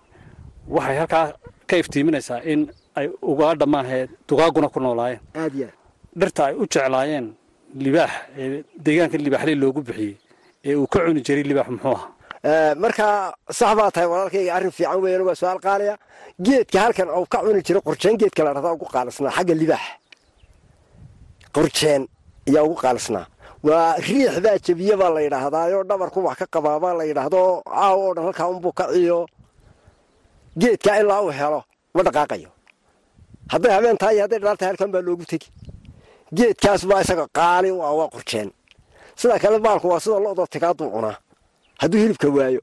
waxay 0.76 0.96
halkaa 1.00 1.24
ka 1.68 1.74
iftiiminaysaa 1.82 2.40
in 2.52 2.60
ay 2.98 3.06
ugaadha 3.30 3.66
maahee 3.74 4.04
dugaaguna 4.28 4.68
ku 4.74 4.78
noolaayeen. 4.84 5.20
Dhirta 6.20 6.40
ay 6.48 6.54
u 6.62 6.64
jeclaayeen 6.72 7.26
libaax 7.86 8.12
ee 8.40 8.48
deegaankan 8.86 9.20
libaaxley 9.26 9.56
loogu 9.62 9.80
bixiyey 9.88 10.14
ee 10.68 10.74
uu 10.80 10.86
ka 10.92 10.98
cuni 11.06 11.20
jiray 11.26 11.44
libaax 11.50 11.68
muxuu 11.74 11.94
ahaa 11.96 12.10
Ee, 12.44 12.74
markaa 12.74 13.34
sax 13.58 13.72
baa 13.78 13.90
tahay 13.90 14.08
walaalkayga 14.12 14.54
arrin 14.56 14.70
fiican 14.76 15.00
weeyaan 15.02 15.24
waa 15.28 15.34
su'aal 15.40 15.60
qaaliya. 15.66 15.94
Geedka 16.44 16.78
halkan 16.84 17.08
uu 17.18 17.26
ka 17.32 17.38
cuni 17.44 17.62
jiray 17.66 17.82
qurjeen 17.88 18.16
geedka 18.20 18.44
la 18.44 18.52
dhahdaa 18.54 18.72
ugu 18.76 18.86
qaalisnaa 18.94 19.30
xagga 19.36 19.54
libaax. 19.54 19.84
Qurjeen 21.54 22.02
ayaa 22.48 22.62
ugu 22.66 22.76
qaalisnaa 22.82 23.26
waa 23.66 23.96
riix 24.06 24.34
baa 24.44 24.56
jebiye 24.66 24.94
baa 25.00 25.10
la 25.14 25.20
yidhaahdaayo 25.26 25.78
dhabarku 25.88 26.18
wax 26.26 26.36
ka 26.40 26.46
qabaa 26.54 26.78
baa 26.82 26.94
la 26.98 27.04
yidhaahdo 27.10 27.40
caaw 27.74 27.98
oo 28.04 28.14
dhan 28.14 28.24
halkaa 28.26 28.48
unbuu 28.52 28.72
ka 28.78 28.84
ciyo. 28.94 29.18
Geedka 30.60 30.92
ilaa 31.00 31.20
uu 31.22 31.30
helo 31.38 31.60
ma 31.94 32.00
dhaqaaqayo. 32.06 32.50
Hadday 33.52 33.72
habeen 33.76 33.96
tahay 34.00 34.14
iyo 34.14 34.22
hadday 34.24 34.38
dhalaal 34.40 34.56
tahay 34.60 34.70
halkan 34.72 34.90
baa 34.94 35.02
loogu 35.06 35.24
tegi. 35.30 35.48
Geedkaas 36.36 36.82
baa 36.90 37.00
isaga 37.04 37.26
qaali 37.38 37.70
u 37.76 37.80
ah 37.82 37.92
waa 37.98 38.08
qurjeen. 38.14 38.48
Sida 39.18 39.38
kale 39.42 39.58
baalku 39.66 39.86
waa 39.92 40.00
sida 40.04 40.18
lo'doo 40.24 40.46
tigaaduu 40.54 40.88
cunaa 40.94 41.16
hadduu 41.80 41.98
hilibka 42.02 42.28
waayo. 42.36 42.60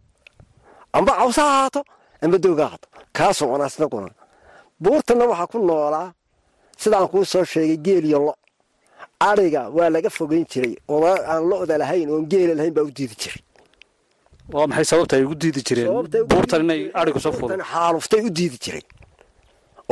Amba 0.98 1.12
cawsa 1.20 1.42
ha 1.48 1.52
ahaato 1.58 1.82
amba 2.24 2.38
dooga 2.44 2.64
ha 2.64 2.68
ahaato 2.70 2.88
kaasuu 3.18 3.48
cunaa 3.52 3.70
sida 3.74 3.88
cunaa 3.94 4.14
buurtanna 4.84 5.26
waxaa 5.32 5.48
ku 5.52 5.58
noolaa 5.68 6.10
sidaan 6.82 7.08
kuu 7.12 7.26
soo 7.32 7.44
sheegay 7.52 7.78
geel 7.86 8.06
iyo 8.10 8.20
lo. 8.28 8.34
Adhiga 9.30 9.62
waa 9.76 9.90
laga 9.96 10.10
fogeyn 10.18 10.46
jiray. 10.52 10.74
Aan 11.32 11.44
lo'da 11.50 11.76
lahayn 11.82 12.10
oon 12.14 12.26
geela 12.32 12.54
lahayn 12.60 12.74
baa 12.78 12.84
u 12.90 12.92
diidi 12.98 13.16
jiray. 13.22 13.42
Waa 14.54 14.68
maxay 14.68 14.86
sababta 14.92 15.16
ay 15.18 15.24
ugu 15.26 15.36
diidi 15.42 15.62
jireen? 15.68 15.88
Buurtan 16.32 16.62
inay 16.66 16.82
adhigu 17.00 17.20
soo 17.26 17.32
fuulo 17.38 17.56
xaaluftay 17.72 18.22
u 18.28 18.30
diidi 18.38 18.58
jireen 18.64 18.86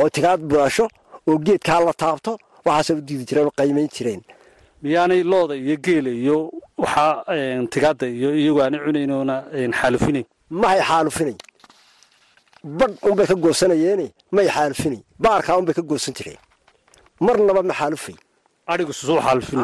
oo 0.00 0.08
tigaad 0.14 0.40
buasho 0.50 0.84
oo 1.28 1.36
geedkaa 1.46 1.80
la 1.86 1.92
taabto 2.02 2.32
waxaasay 2.66 2.96
u 3.00 3.02
diidi 3.08 3.24
jireen 3.28 3.46
oo 3.48 3.54
qaymayn 3.58 3.88
jireen 3.96 4.20
miyaanay 4.84 5.22
looda 5.32 5.54
iyo 5.64 5.76
geela 5.86 6.10
iyo 6.22 6.36
waxaa 6.82 7.12
een, 7.36 7.64
tigaadda 7.72 8.06
iyo 8.18 8.28
iyagu 8.40 8.60
aanay 8.64 8.80
cunayn 8.84 9.10
oona 9.18 9.36
een, 9.58 9.72
xaalufinayn 9.80 10.26
mahay 10.60 10.80
xaalufinayn 10.90 11.38
badh 12.78 12.94
unbay 13.08 13.26
ka 13.30 13.34
goosanayeene 13.44 14.06
may 14.36 14.46
xaalufinayn 14.56 15.02
baarkaa 15.24 15.56
unbay 15.60 15.74
ka 15.78 15.82
goosan 15.90 16.14
jireen. 16.18 16.40
Marnaba 17.24 17.62
ma 17.68 17.74
xaalufay 17.80 18.16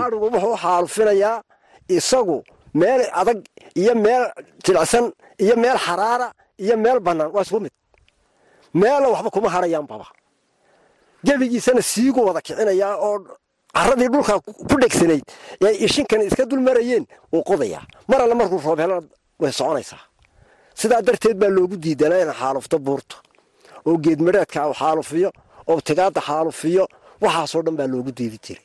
adhigu 0.07 0.27
wuxuu 0.35 0.57
xaalufinayaa 0.65 1.37
isagu 1.97 2.37
meel 2.81 3.01
adag 3.21 3.39
iyo 3.81 3.93
meel 4.05 4.25
jilicsan 4.65 5.05
iyo 5.45 5.55
meel 5.63 5.79
xaraara 5.87 6.29
iyo 6.65 6.75
meel 6.85 6.99
bannaan. 7.07 7.31
Waa 7.35 7.43
isku 7.47 7.59
mid. 7.65 7.73
Meella 8.81 9.07
waxba 9.15 9.31
kuma 9.35 9.49
harayaan 9.55 9.87
baba. 9.91 10.07
Gebigiisana 11.27 11.83
siigu 11.91 12.21
wada 12.27 12.41
kicinayaa 12.47 12.95
oo 13.07 13.17
caradii 13.77 14.09
dhulka 14.15 14.35
ku 14.69 14.75
dhegsanayd 14.83 15.25
ee 15.67 15.73
ishinkan 15.87 16.21
iska 16.29 16.45
dul 16.51 16.63
marayeen 16.69 17.05
wuu 17.33 17.43
qodayaa 17.51 17.85
mar 18.11 18.21
alle 18.25 18.35
markuu 18.41 18.61
roob 18.67 19.05
way 19.43 19.53
soconaysaa 19.59 20.03
sidaa 20.81 21.03
darteed 21.07 21.37
baa 21.43 21.51
loogu 21.57 21.77
diidanaa 21.85 22.21
in 22.25 22.33
xaalufto 22.41 22.77
buurta. 22.87 23.17
Oo 23.87 23.97
geedmadheedka 24.05 24.59
uu 24.69 24.75
xaalufiyo 24.83 25.31
oo 25.71 25.81
tigaadda 25.89 26.21
xaalufiyo 26.29 26.85
waxaasoo 27.25 27.63
dhan 27.67 27.77
baa 27.81 27.89
loogu 27.95 28.11
diidi 28.19 28.39
jiray. 28.45 28.65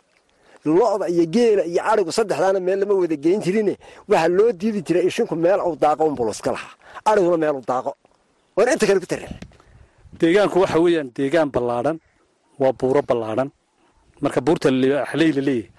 Lo'da 0.77 1.05
iyo 1.13 1.25
geela 1.35 1.63
iyo 1.71 1.81
adhigu 1.91 2.11
saddexdaana 2.17 2.59
meel 2.67 2.79
lama 2.81 2.93
wada 3.01 3.15
geyn 3.25 3.39
jirine 3.45 3.73
waxaa 4.09 4.29
loo 4.37 4.51
diidi 4.61 4.79
jiray 4.87 5.03
ishinku 5.09 5.35
meel 5.45 5.59
uu 5.67 5.75
daaqo 5.83 6.03
unbuu 6.09 6.29
iska 6.35 6.51
lahaa. 6.55 6.73
Adhiguna 7.09 7.37
meel 7.43 7.55
uu 7.59 7.65
daaqo. 7.71 7.91
Waana 8.55 8.71
inta 8.75 8.85
kale 8.87 8.99
ku 9.03 9.07
tarix 9.13 9.29
deegaanku 10.19 10.57
waxa 10.63 10.77
weeyaan 10.85 11.07
deegaan 11.17 11.49
ballaadhan 11.55 11.97
waa 12.61 12.73
buuro 12.79 13.01
ballaadhan 13.09 13.49
marka 14.23 14.39
buurta 14.47 14.67
libaaxley 14.71 15.31
la 15.37 15.41
leeyahay 15.47 15.71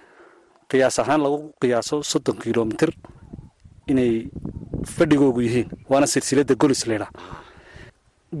qiyaas 0.69 0.97
ahaan 1.03 1.21
lagu 1.25 1.37
qiyaaso 1.61 1.95
soddon 2.11 2.37
kilomitir 2.43 2.91
inay 3.91 4.11
fadhigoogu 4.95 5.41
yihiin 5.47 5.67
waana 5.91 6.07
silsiladda 6.13 6.53
golis 6.61 6.81
leydhaa 6.89 7.11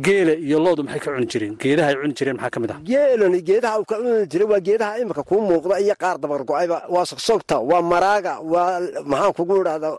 geela 0.05 0.33
iyo 0.47 0.57
loodu 0.65 0.83
maxay 0.83 0.99
ka 0.99 1.09
cuni 1.15 1.27
jireen? 1.31 1.53
Geedaha 1.63 1.87
ay 1.91 1.95
cuni 2.01 2.13
jireen 2.17 2.35
maxaa 2.37 2.49
ka 2.53 2.59
mid 2.59 2.71
ah? 2.71 2.79
Geelani 2.89 3.39
geedaha 3.47 3.75
uu 3.79 3.85
ka 3.91 3.95
cuni 4.01 4.27
jiray 4.31 4.47
waa 4.51 4.59
geedaha 4.67 4.99
imika 5.01 5.23
kuu 5.29 5.41
muuqda 5.49 5.79
iyo 5.79 5.95
qaar 6.01 6.17
dabar 6.23 6.41
go'ayba 6.49 6.77
waa 6.93 7.05
sogsogta 7.11 7.55
waa 7.69 7.81
maraaga 7.81 8.33
waa 8.53 8.79
maxaan 9.11 9.33
kugu 9.37 9.53
idhahdaa 9.61 9.95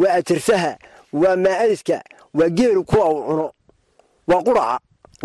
waa 0.00 0.12
atirsaha 0.18 0.72
waa 1.12 1.36
maa'ayska 1.44 1.96
waa 2.38 2.48
geelu 2.58 2.84
kuwa 2.84 3.04
uu 3.10 3.22
cuno 3.28 3.46
waa 4.30 4.42
quraca 4.46 4.76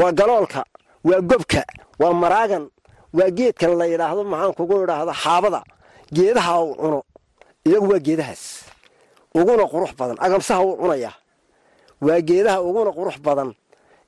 waa 0.01 0.12
galoolka 0.20 0.62
waa 1.03 1.22
gobka 1.29 1.62
waa 2.00 2.13
maraagan 2.24 2.63
waa 3.17 3.29
geedkan 3.38 3.72
la 3.79 3.86
yidhaahdo 3.91 4.22
maxaan 4.31 4.53
kugu 4.57 4.75
idhaahda 4.84 5.13
xaabada. 5.24 5.62
Geedaha 6.15 6.53
uu 6.63 6.74
cuno 6.81 7.00
iyagu 7.67 7.88
waa 7.91 8.01
geedahaas. 8.07 8.43
Uguna 9.39 9.63
qurux 9.74 9.91
badan 10.00 10.17
agamsaha 10.25 10.62
uu 10.67 10.75
cunaya. 10.81 11.12
Waa 12.05 12.19
geedaha 12.29 12.57
uguna 12.67 12.91
qurux 12.98 13.17
badan. 13.27 13.50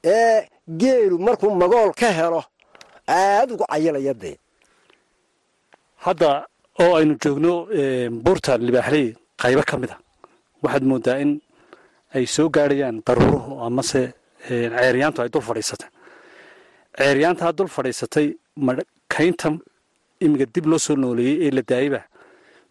Ee 0.04 0.48
geelu 0.82 1.16
markuu 1.26 1.52
magool 1.62 1.92
ka 2.00 2.08
helo 2.18 2.42
aada 3.08 3.52
ugu 3.54 3.66
cayilaya 3.72 4.14
dee. 4.22 4.36
Hadda 6.06 6.30
oo 6.82 6.92
aynu 7.00 7.14
joogno 7.24 7.54
buurta 8.24 8.52
libaaxley 8.68 9.06
qaybo 9.42 9.64
ka 9.70 9.76
mid 9.82 9.92
a 9.96 9.98
waxaad 10.64 10.84
moodaa 10.92 11.18
in 11.24 11.32
ay 12.16 12.26
soo 12.36 12.48
gaadhayaan 12.56 12.98
daruuruhu 13.06 13.52
amase 13.68 14.02
ceeryaantu 14.48 15.20
ay 15.22 15.30
dul 15.34 15.42
fadhiisatay. 15.50 15.90
Ceeryaantaa 16.98 17.52
dul 17.58 17.70
fadhiisatay 17.76 18.28
kaynta 19.14 19.50
imiga 20.26 20.46
dib 20.54 20.66
loo 20.72 20.80
soo 20.86 20.96
nooleeyey 21.04 21.38
ee 21.48 21.52
la 21.58 21.62
daayeyba 21.70 22.02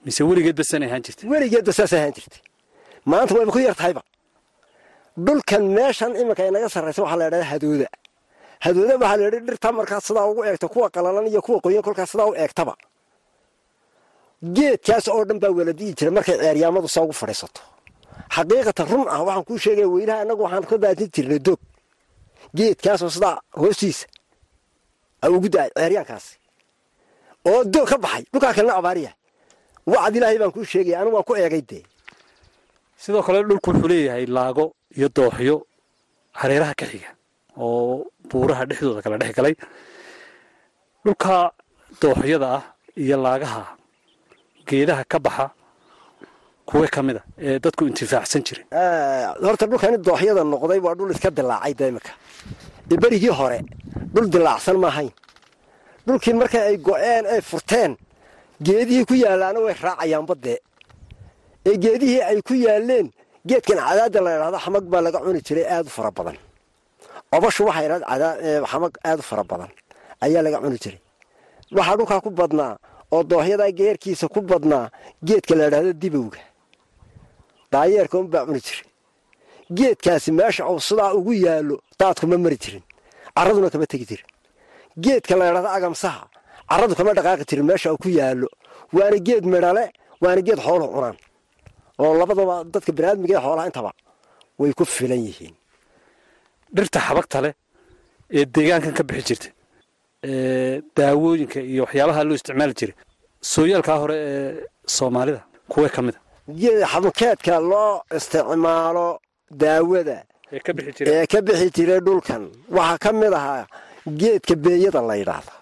mise 0.05 0.21
weligeed 0.29 0.57
basan 0.61 0.83
ahaan 0.87 1.03
jirta 1.07 1.23
weligeedba 1.33 1.73
saasay 1.79 1.99
ahaan 2.01 2.15
jirtay. 2.19 2.41
Maanta 3.11 3.33
wayba 3.39 3.53
ku 3.53 3.59
yar 3.67 3.75
tahayba 3.81 4.03
dhulkan 5.27 5.63
meeshan 5.77 6.13
iminka 6.21 6.43
inaga 6.51 6.69
sarraysa 6.75 7.01
waxaa 7.03 7.19
la 7.21 7.27
idhahdaa 7.29 7.51
hadooda. 7.53 7.89
Hadooda 8.65 8.95
waxaa 9.03 9.17
la 9.21 9.25
yidhi 9.27 9.41
dhirta 9.49 9.69
markaad 9.79 10.03
sidaa 10.09 10.27
ugu 10.31 10.41
eegto 10.49 10.67
kuwa 10.75 10.87
qalalan 10.95 11.27
iyo 11.31 11.41
kuwa 11.47 11.59
qoyan 11.65 11.83
kolkaas 11.87 12.11
sidaa 12.13 12.29
u 12.31 12.35
eegtaba 12.43 12.75
geedkaas 14.57 15.07
oo 15.09 15.25
dhan 15.29 15.39
baa 15.43 15.51
waladi'i 15.59 15.93
jira 15.99 16.11
markay 16.17 16.37
ceeryaamadu 16.43 16.89
saa 16.95 17.03
ugu 17.07 17.13
fadhiisato. 17.23 17.61
Xaqiiqatan 18.35 18.87
run 18.93 19.05
ah 19.15 19.21
waxaan 19.27 19.45
kuu 19.49 19.59
sheegaya 19.65 19.89
weynaha 19.95 20.19
annagu 20.23 20.43
waxaan 20.47 20.65
ka 20.71 20.77
daadin 20.85 21.09
jirnay 21.15 21.41
doog 21.47 21.61
geedkaasoo 22.59 23.11
sidaa 23.17 23.37
hoostiisa 23.61 24.07
a 25.27 25.29
ugu 25.35 25.49
da'ay 25.55 25.71
ceeryaankaasi 25.79 26.33
oo 27.51 27.61
doog 27.73 27.87
ka 27.91 27.97
baxay 28.05 28.25
dhulkaa 28.33 28.53
kalena 28.57 28.75
abaariya 28.81 29.13
wacad 29.93 30.15
ilaahay 30.19 30.39
baan 30.43 30.53
kuu 30.57 30.65
sheegaya 30.73 30.97
anigu 31.01 31.15
waan 31.17 31.27
ku 31.29 31.35
eegay 31.43 31.63
dee. 31.71 31.83
Sidoo 33.03 33.23
kale 33.27 33.39
dhulku 33.49 33.69
wuxuu 33.71 33.89
leeyahay 33.93 34.27
laago 34.37 34.65
iyo 34.99 35.09
dooxyo 35.17 35.57
hareeraha 36.41 36.75
ka 36.81 36.87
xiga 36.91 37.11
oo 37.63 38.07
buuraha 38.31 38.63
dhexdooda 38.69 39.01
kala 39.05 39.17
dhex 39.21 39.33
galay. 39.39 39.55
Dhulka 41.05 41.35
dooxyada 42.03 42.49
ah 42.59 42.65
iyo 43.03 43.17
laagaha 43.25 43.63
geedaha 44.69 45.05
ka 45.13 45.19
baxa 45.27 45.47
kuwe 46.69 46.87
ka 46.95 47.01
mid 47.07 47.17
a 47.21 47.23
ee 47.47 47.59
dadku 47.65 47.83
intifaacsan 47.91 48.43
jiray 48.47 48.65
horta 49.47 49.65
dhulkani 49.71 49.99
dooxyada 50.07 50.43
noqday 50.53 50.81
waa 50.87 50.95
dhul 50.99 51.11
iska 51.15 51.31
dilaacay 51.37 51.75
de 51.79 51.85
imika 52.91 53.01
berigii 53.03 53.35
hore 53.41 53.59
dhul 54.15 54.27
dilaacsan 54.33 54.77
maahayn 54.85 55.11
dhulkii 56.07 56.35
marka 56.41 56.59
ay 56.69 56.77
go-een 56.87 57.25
ay 57.33 57.41
furteen 57.51 57.93
geedihii 58.67 59.05
ku 59.09 59.15
yaallaana 59.25 59.59
way 59.65 59.75
raacayaan 59.87 60.27
badee 60.31 60.59
ee 61.69 61.77
geedihii 61.85 62.23
ay 62.31 62.39
ku 62.49 62.55
yaalleen 62.67 63.07
geedkan 63.49 63.79
cadaadda 63.87 64.21
la 64.25 64.31
idhahdo 64.37 64.59
xamag 64.65 64.85
baa 64.93 65.01
laga 65.07 65.19
cuni 65.25 65.41
jiray 65.47 65.67
aad 65.75 65.87
u 65.91 65.93
fara 65.97 66.11
badan. 66.19 66.37
Obashu 67.37 67.63
waxay 67.69 67.87
idhahd 67.87 68.05
xamag 68.73 68.93
aad 69.09 69.19
u 69.23 69.25
fara 69.31 69.45
badan 69.51 69.71
ayaa 70.25 70.43
laga 70.47 70.59
cuni 70.65 70.79
jiray. 70.85 71.01
Waxaa 71.77 71.97
dhulkaa 71.99 72.21
ku 72.25 72.31
badnaa 72.41 72.73
oo 73.15 73.23
dooxyadaa 73.31 73.71
geerkiisa 73.79 74.27
ku 74.35 74.41
badnaa 74.51 74.87
geedka 75.29 75.55
la 75.59 75.65
idhahdo 75.69 75.93
dibowga. 76.03 76.41
Daayeerka 77.73 78.17
unbaa 78.23 78.47
cuni 78.49 78.61
jiray 78.67 78.85
geedkaasi 79.79 80.31
meesha 80.39 80.63
uu 80.71 80.81
sidaa 80.89 81.13
ugu 81.19 81.33
yaallo 81.47 81.77
daadkuma 82.01 82.37
mari 82.45 82.57
jirin. 82.63 82.83
Carraduna 83.37 83.69
kama 83.73 83.87
tegi 83.93 84.07
jirin. 84.11 84.27
Geedka 85.05 85.35
la 85.39 85.45
idhahdo 85.51 85.69
agamsaha 85.79 86.23
carradu 86.71 86.95
kama 86.99 87.11
dhaqaaqi 87.19 87.45
jirin 87.51 87.67
meesha 87.71 87.89
uu 87.93 87.99
ku 88.03 88.09
yaallo. 88.19 88.49
Waana 88.97 89.19
geed 89.27 89.45
midhale 89.53 89.85
waana 90.23 90.41
geed 90.47 90.59
xooluhu 90.67 90.91
cunaan. 90.95 91.17
Oo 92.03 92.13
labadaba 92.21 92.55
dadka 92.75 92.91
baniaadmiga 92.97 93.35
ee 93.39 93.43
xoolaha 93.45 93.67
intaba 93.71 93.91
way 94.61 94.73
ku 94.79 94.85
filan 94.97 95.21
yihiin. 95.29 95.55
Dhirta 96.77 96.99
xabagta 97.07 97.39
leh 97.45 97.53
ee 98.39 98.45
deegaankan 98.55 98.93
ka 98.99 99.03
bixi 99.09 99.25
jirta 99.29 99.49
daawooyinka 100.97 101.59
iyo 101.73 101.83
waxyaabaha 101.85 102.21
loo 102.29 102.37
isticmaali 102.39 102.75
jiray 102.81 102.95
sooyaalkaa 103.53 103.99
hore 104.03 104.17
ee 104.31 104.51
soomaalida 104.97 105.41
kuwee 105.73 105.91
ka 105.95 106.01
mid 106.07 106.15
a 106.83 106.87
xamukeedka 106.93 107.55
loo 107.71 107.93
isticmaalo 108.19 109.07
daawada 109.51 110.19
ee 110.53 111.27
ka 111.33 111.39
bixi 111.47 111.69
jiray 111.77 112.01
dhulkan. 112.07 112.43
Waxaa 112.77 112.99
ka 113.05 113.11
mid 113.13 113.33
ahaa 113.41 113.67
geedka 114.21 114.55
beeyada 114.65 115.01
la 115.09 115.15
yidhaahdo 115.21 115.53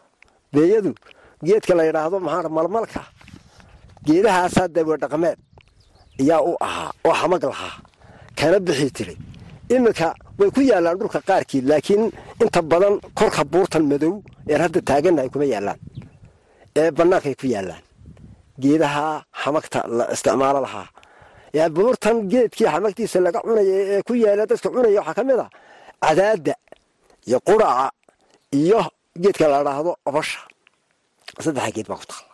beeyadu 0.54 0.90
geedka 1.46 1.72
la 1.78 1.82
yidhaahdo 1.88 2.16
maxaa 2.26 2.48
malmalka 2.56 3.02
geedahaasaa 4.06 4.68
dawa 4.74 4.96
dhaqmeed 5.02 5.38
ayaa 6.20 6.40
u 6.50 6.52
ahaa 6.66 6.90
oo 7.06 7.14
xamag 7.20 7.42
lahaa. 7.52 7.74
Kana 8.38 8.58
bixi 8.66 8.88
jiray. 8.96 9.16
Iminka 9.74 10.08
way 10.38 10.50
ku 10.54 10.61
yaallaan 10.61 10.98
dhulka 11.00 11.20
qaarkii 11.28 11.62
laakiin 11.70 12.02
inta 12.42 12.61
badan 12.70 12.94
korka 13.18 13.42
buurtan 13.52 13.85
madow 13.90 14.14
ean 14.50 14.61
hadda 14.64 14.80
taagannahay 14.88 15.28
kuma 15.32 15.44
yaallaan 15.54 15.78
ee 16.80 16.90
bannaankay 16.98 17.35
ku 17.40 17.46
yaallaan 17.54 17.82
geedaha 18.62 19.04
xamagta 19.42 19.78
la 19.96 20.04
isticmaalo 20.14 20.61
lahaa 20.66 20.87
buurtan 21.76 22.16
geedkii 22.32 22.66
xamagtiisa 22.74 23.18
laga 23.26 23.40
cunaya 23.46 23.74
ee 23.94 24.02
ku 24.06 24.12
yaalla 24.24 24.44
dadka 24.50 24.68
cunaya 24.74 24.98
waxaa 25.00 25.16
ka 25.18 25.22
mid 25.28 25.40
a 25.44 25.46
cadaadda 26.04 26.54
iyo 27.28 27.38
quraca 27.48 27.86
iyo 28.60 28.80
geedka 29.22 29.44
la 29.52 29.58
dhaahdo 29.66 29.90
obasha 30.08 30.40
saddexa 31.44 31.70
geed 31.76 31.86
baa 31.90 31.98
ku 32.02 32.06
taalla 32.10 32.32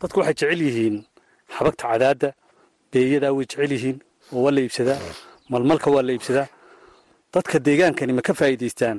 dadku 0.00 0.16
waxay 0.20 0.34
jecel 0.40 0.60
yihiin 0.68 0.96
xabagta 1.54 1.84
cadaadda 1.92 2.28
beeyadaa 2.92 3.32
way 3.36 3.44
jecel 3.50 3.72
yihiin 3.76 3.96
oo 4.34 4.40
waa 4.44 4.52
la 4.56 4.60
iibsadaa 4.66 4.98
malmalka 5.52 5.88
waa 5.94 6.04
la 6.08 6.12
iibsadaa 6.16 6.48
dadka 7.34 7.56
deegaankani 7.66 8.12
ma 8.18 8.22
ka 8.28 8.32
faa'iidaystaan? 8.40 8.98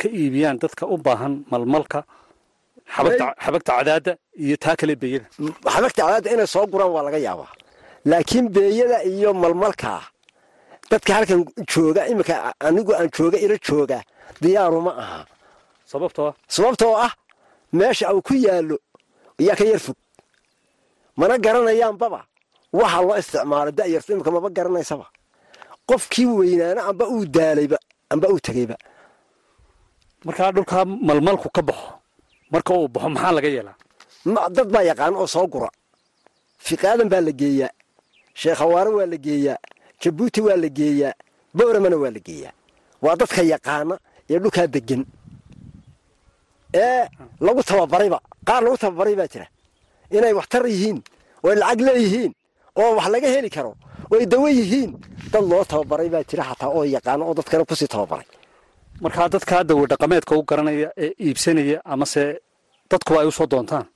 Ka 0.00 0.06
iibiyaan 0.20 0.56
dadka 0.64 0.82
u 0.94 0.96
baahan 1.06 1.34
malmalka 1.52 1.98
xabagta 2.94 3.72
cadaadda 3.78 4.12
iyo 4.44 4.56
taa 4.64 4.76
kale 4.80 4.94
beeyada. 5.02 5.26
Xabagta 5.74 6.00
cadaadda 6.06 6.28
inay 6.34 6.48
soo 6.54 6.64
guraan 6.72 6.90
waa 6.96 7.04
laga 7.06 7.18
yaabaa 7.28 7.50
laakiin 8.10 8.46
beeyada 8.54 8.98
iyo 9.12 9.30
malmalkaa 9.42 10.02
dadka 10.90 11.10
halkan 11.16 11.40
jooga 11.70 12.02
iminka 12.10 12.34
anigu 12.66 12.92
aan 12.98 13.08
jooga 13.16 13.38
ila 13.44 13.56
jooga 13.66 13.98
diyaaru 14.42 14.80
ma 14.86 14.92
aha. 15.02 15.20
Sababtoo 15.90 16.30
sababtoo 16.54 16.94
ah 17.06 17.12
meesha 17.78 18.06
uu 18.14 18.22
ku 18.28 18.34
yaallo 18.46 18.76
ayaa 19.40 19.56
ka 19.60 19.64
yar 19.70 19.80
fog. 19.86 19.96
Mana 21.18 21.34
garanayaanbaba 21.44 22.20
waxa 22.78 22.98
loo 23.06 23.16
isticmaalo 23.20 23.70
da'yartu 23.78 24.10
iminka 24.12 24.30
maba 24.34 24.48
garanaysaba. 24.56 25.06
Qofkii 25.88 26.26
weynaana 26.38 26.80
amba 26.90 27.04
uu 27.14 27.24
daalayba 27.36 27.78
amba 28.12 28.26
uu 28.32 28.40
tegeyba 28.46 28.76
markaa 30.26 30.50
dhulkaa 30.54 30.84
malmalku 31.08 31.48
ka 31.56 31.62
baxo 31.68 31.90
marka 32.52 32.70
uu 32.78 32.88
baxo 32.94 33.08
maxaa 33.14 33.32
laga 33.36 33.48
yeelaa? 33.54 33.76
Dad 34.56 34.68
baa 34.74 34.84
yaqaan 34.90 35.14
oo 35.20 35.26
soo 35.34 35.46
gura. 35.52 35.68
Fiqaadan 36.66 37.08
baa 37.12 37.22
la 37.26 37.32
geeyaa 37.40 37.70
sheekhawaare 38.40 38.90
waa 38.98 39.06
la 39.12 39.16
geeyaa 39.26 39.58
jabuuti 40.02 40.40
waa 40.46 40.56
la 40.62 40.68
geeyaa 40.78 41.12
bowramana 41.56 41.96
waa 42.02 42.10
la 42.16 42.20
geeyaa. 42.28 42.52
Waa 43.04 43.16
dadka 43.20 43.42
yaqaana 43.52 43.94
ee 44.30 44.38
dhulkaa 44.42 44.66
degan 44.74 45.02
ee 46.74 47.02
lagu 47.46 47.62
tababarayba 47.68 48.18
qaar 48.48 48.60
lagu 48.64 48.76
tababaray 48.82 49.14
baa 49.20 49.28
jira. 49.32 49.46
Inay 50.16 50.32
waxtar 50.38 50.62
yihiin 50.72 50.98
oo 51.44 51.54
lacag 51.60 51.80
leeyihiin 51.86 52.32
oo 52.80 52.90
wax 52.98 53.06
laga 53.14 53.28
heli 53.34 53.50
karo 53.56 53.72
oo 54.10 54.16
ay 54.20 54.26
dawo 54.32 54.48
yihiin. 54.58 54.90
Dad 55.32 55.44
loo 55.50 55.64
tababaray 55.70 56.08
baa 56.14 56.24
jira 56.30 56.44
xataa 56.50 56.70
oo 56.76 56.84
yaqaano 56.94 57.22
oo 57.28 57.34
dadkana 57.38 57.64
ku 57.68 57.74
sii 57.80 57.88
tababaray. 57.94 58.26
Markaa 59.02 59.28
dadkaa 59.34 59.62
dawe 59.68 59.84
dhaqameedka 59.90 60.32
u 60.36 60.42
garanaya 60.48 60.88
ee 61.04 61.10
iibsanaya 61.24 61.78
amase 61.92 62.22
dadkuba 62.90 63.18
ay 63.22 63.26
u 63.30 63.32
soo 63.38 63.46
doontaan 63.52 63.86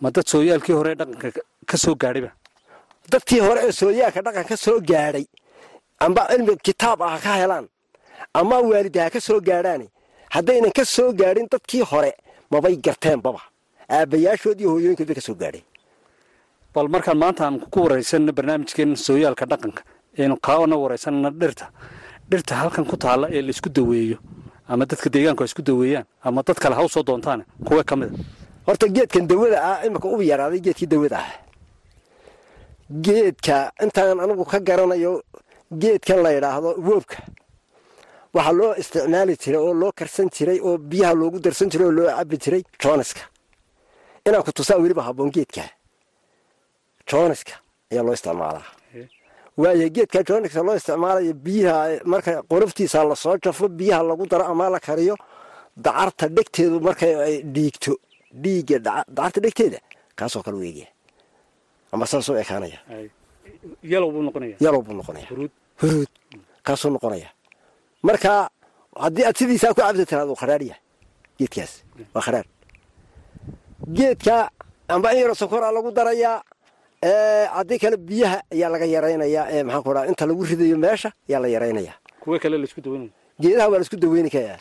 ma 0.00 0.08
dad 0.14 0.26
sooyaalkii 0.32 0.72
hore 0.78 0.92
dhaqanka 1.00 1.28
ka 1.70 1.76
soo 1.82 1.94
gaadhayba 2.02 2.30
dadkii 3.12 3.40
hore 3.46 3.60
ee 3.68 3.72
sooyaalka 3.72 4.20
dhaqan 4.26 4.44
ka 4.50 4.56
soo 4.56 4.78
gaadhay 4.90 5.24
amba 6.04 6.22
cilmi 6.30 6.56
kitaab 6.66 7.02
ah 7.02 7.18
ka 7.24 7.32
helaan 7.40 7.66
ama 8.34 8.56
waalida 8.70 9.04
ha 9.04 9.10
ka 9.10 9.20
soo 9.20 9.40
gaadhaani 9.48 9.86
haddaynan 10.34 10.72
ka 10.78 10.84
soo 10.84 11.12
gaadhin 11.20 11.46
dadkii 11.52 11.82
hore 11.90 12.12
mabay 12.50 12.76
garteenbaba 12.86 13.40
aabbayaashood 13.96 14.60
iyo 14.60 14.70
hooyooyinkood 14.74 15.06
bay 15.08 15.14
ka 15.20 15.24
soo 15.28 15.34
gaadheen 15.42 15.64
bal 16.74 16.88
markaan 16.88 17.18
maanta 17.18 17.42
aan 17.46 17.60
ku 17.72 17.78
waraysanno 17.84 18.32
barnaamijkeena 18.38 18.96
sooyaalka 19.06 19.44
dhaqanka 19.52 19.82
aynu 20.18 20.36
kaana 20.46 20.76
waraysanno 20.82 21.30
dhirta. 21.40 21.66
Dhirta 22.30 22.54
halkan 22.60 22.84
ku 22.90 22.96
taalla 22.96 23.26
ee 23.30 23.42
la 23.42 23.50
isku 23.54 23.68
daweeyo 23.78 24.18
ama 24.68 24.84
dadka 24.90 25.08
deegaanku 25.14 25.42
ay 25.44 25.48
isku 25.50 25.62
daweeyaan 25.62 26.04
ama 26.26 26.42
dad 26.46 26.58
kale 26.62 26.74
ha 26.74 26.82
u 26.84 26.88
soo 26.88 27.02
doontaan 27.08 27.44
kuwe 27.66 27.82
ka 27.84 27.96
mid 27.96 28.10
a 28.10 28.18
horta 28.66 28.86
geedkan 28.96 29.26
dawada 29.30 29.58
ah 29.70 29.78
iminka 29.86 30.08
uba 30.14 30.24
yaraaday 30.24 30.60
geedkii 30.66 30.86
dawada 30.94 31.16
ah 31.22 31.28
geedka 32.90 33.72
intaan 33.82 34.20
anigu 34.20 34.44
ka 34.44 34.58
garanayo 34.60 35.22
geedkan 35.82 36.22
la 36.22 36.30
yidhaahdo 36.36 36.70
woobka 36.86 37.16
waxaa 38.34 38.52
loo 38.52 38.74
isticmaali 38.80 39.34
jiray 39.42 39.60
oo 39.60 39.74
loo 39.74 39.92
karsan 39.98 40.28
jiray 40.36 40.58
oo 40.60 40.78
biyaha 40.78 41.14
loogu 41.14 41.38
darsan 41.44 41.68
jiray 41.70 41.86
oo 41.88 41.92
loo 41.98 42.06
cabi 42.16 42.36
jiray 42.38 42.62
jooniska 42.82 43.20
inaan 44.26 44.42
ku 44.46 44.52
tusaa 44.52 44.78
weliba 44.82 45.02
haboon 45.02 45.30
geedka. 45.30 45.62
Jooniska 47.10 47.52
ayaa 47.92 48.02
loo 48.06 48.12
isticmaalaa. 48.18 48.66
Waayo 49.56 49.88
geedka 49.90 50.22
jooniska 50.28 50.62
loo 50.62 50.76
isticmaalayo 50.76 51.32
biyaha 51.34 52.00
marka 52.04 52.42
qoloftiisa 52.50 53.04
la 53.04 53.16
soo 53.16 53.36
jafo 53.44 53.68
biyaha 53.68 54.02
lagu 54.02 54.26
daro 54.26 54.44
ama 54.44 54.70
la 54.70 54.80
kariyo 54.80 55.16
dacarta 55.76 56.28
dhegteedu 56.28 56.80
markay 56.80 57.14
ay 57.26 57.36
dhiigto 57.54 57.92
dhiigga 58.42 58.78
dacarta 58.78 59.40
dhegteeda 59.44 59.78
kaasoo 60.18 60.42
kale 60.42 60.56
u 60.56 60.64
ama 61.96 62.04
saasuu 62.12 62.36
ekaanaya 62.44 62.78
yalow 63.82 64.10
buu 64.12 64.22
noqonaya. 64.98 65.26
Huruud. 65.80 66.08
Kaasuu 66.66 66.90
noqonaya. 66.94 67.28
Marka 68.06 68.50
haddii 69.04 69.24
aad 69.28 69.36
sidiisaa 69.40 69.72
ku 69.74 69.80
cabdi 69.80 70.04
tiraad 70.10 70.28
uu 70.28 70.36
khadhaar 70.42 70.62
yahay 70.68 70.80
geedkaas. 71.38 71.72
Waa 72.14 72.22
khadhaar 72.26 72.46
geedka 73.96 74.50
amba 74.88 75.12
in 75.14 75.20
yaro 75.22 75.34
sokoraa 75.34 75.72
lagu 75.76 75.90
darayaa 75.98 76.42
haddii 77.56 77.78
kale 77.82 77.96
biyaha 77.96 78.38
ayaa 78.54 78.70
laga 78.74 78.86
yaraynayaa 78.94 79.44
ee 79.54 79.62
maxaan 79.62 79.82
ku 79.84 79.90
dhaha 79.94 80.06
inta 80.10 80.24
lagu 80.30 80.42
ridayo 80.50 80.76
meesha 80.84 81.10
ayaa 81.28 81.40
la 81.44 81.48
yaraynayaa. 81.54 81.96
Kuwa 82.20 82.38
kale 82.42 82.56
la 82.58 82.64
isku 82.68 82.80
daweynaya 82.80 83.12
geedaha 83.42 83.68
waa 83.70 83.78
la 83.78 83.84
isku 83.86 83.96
daweyni 83.96 84.30
karaa. 84.34 84.58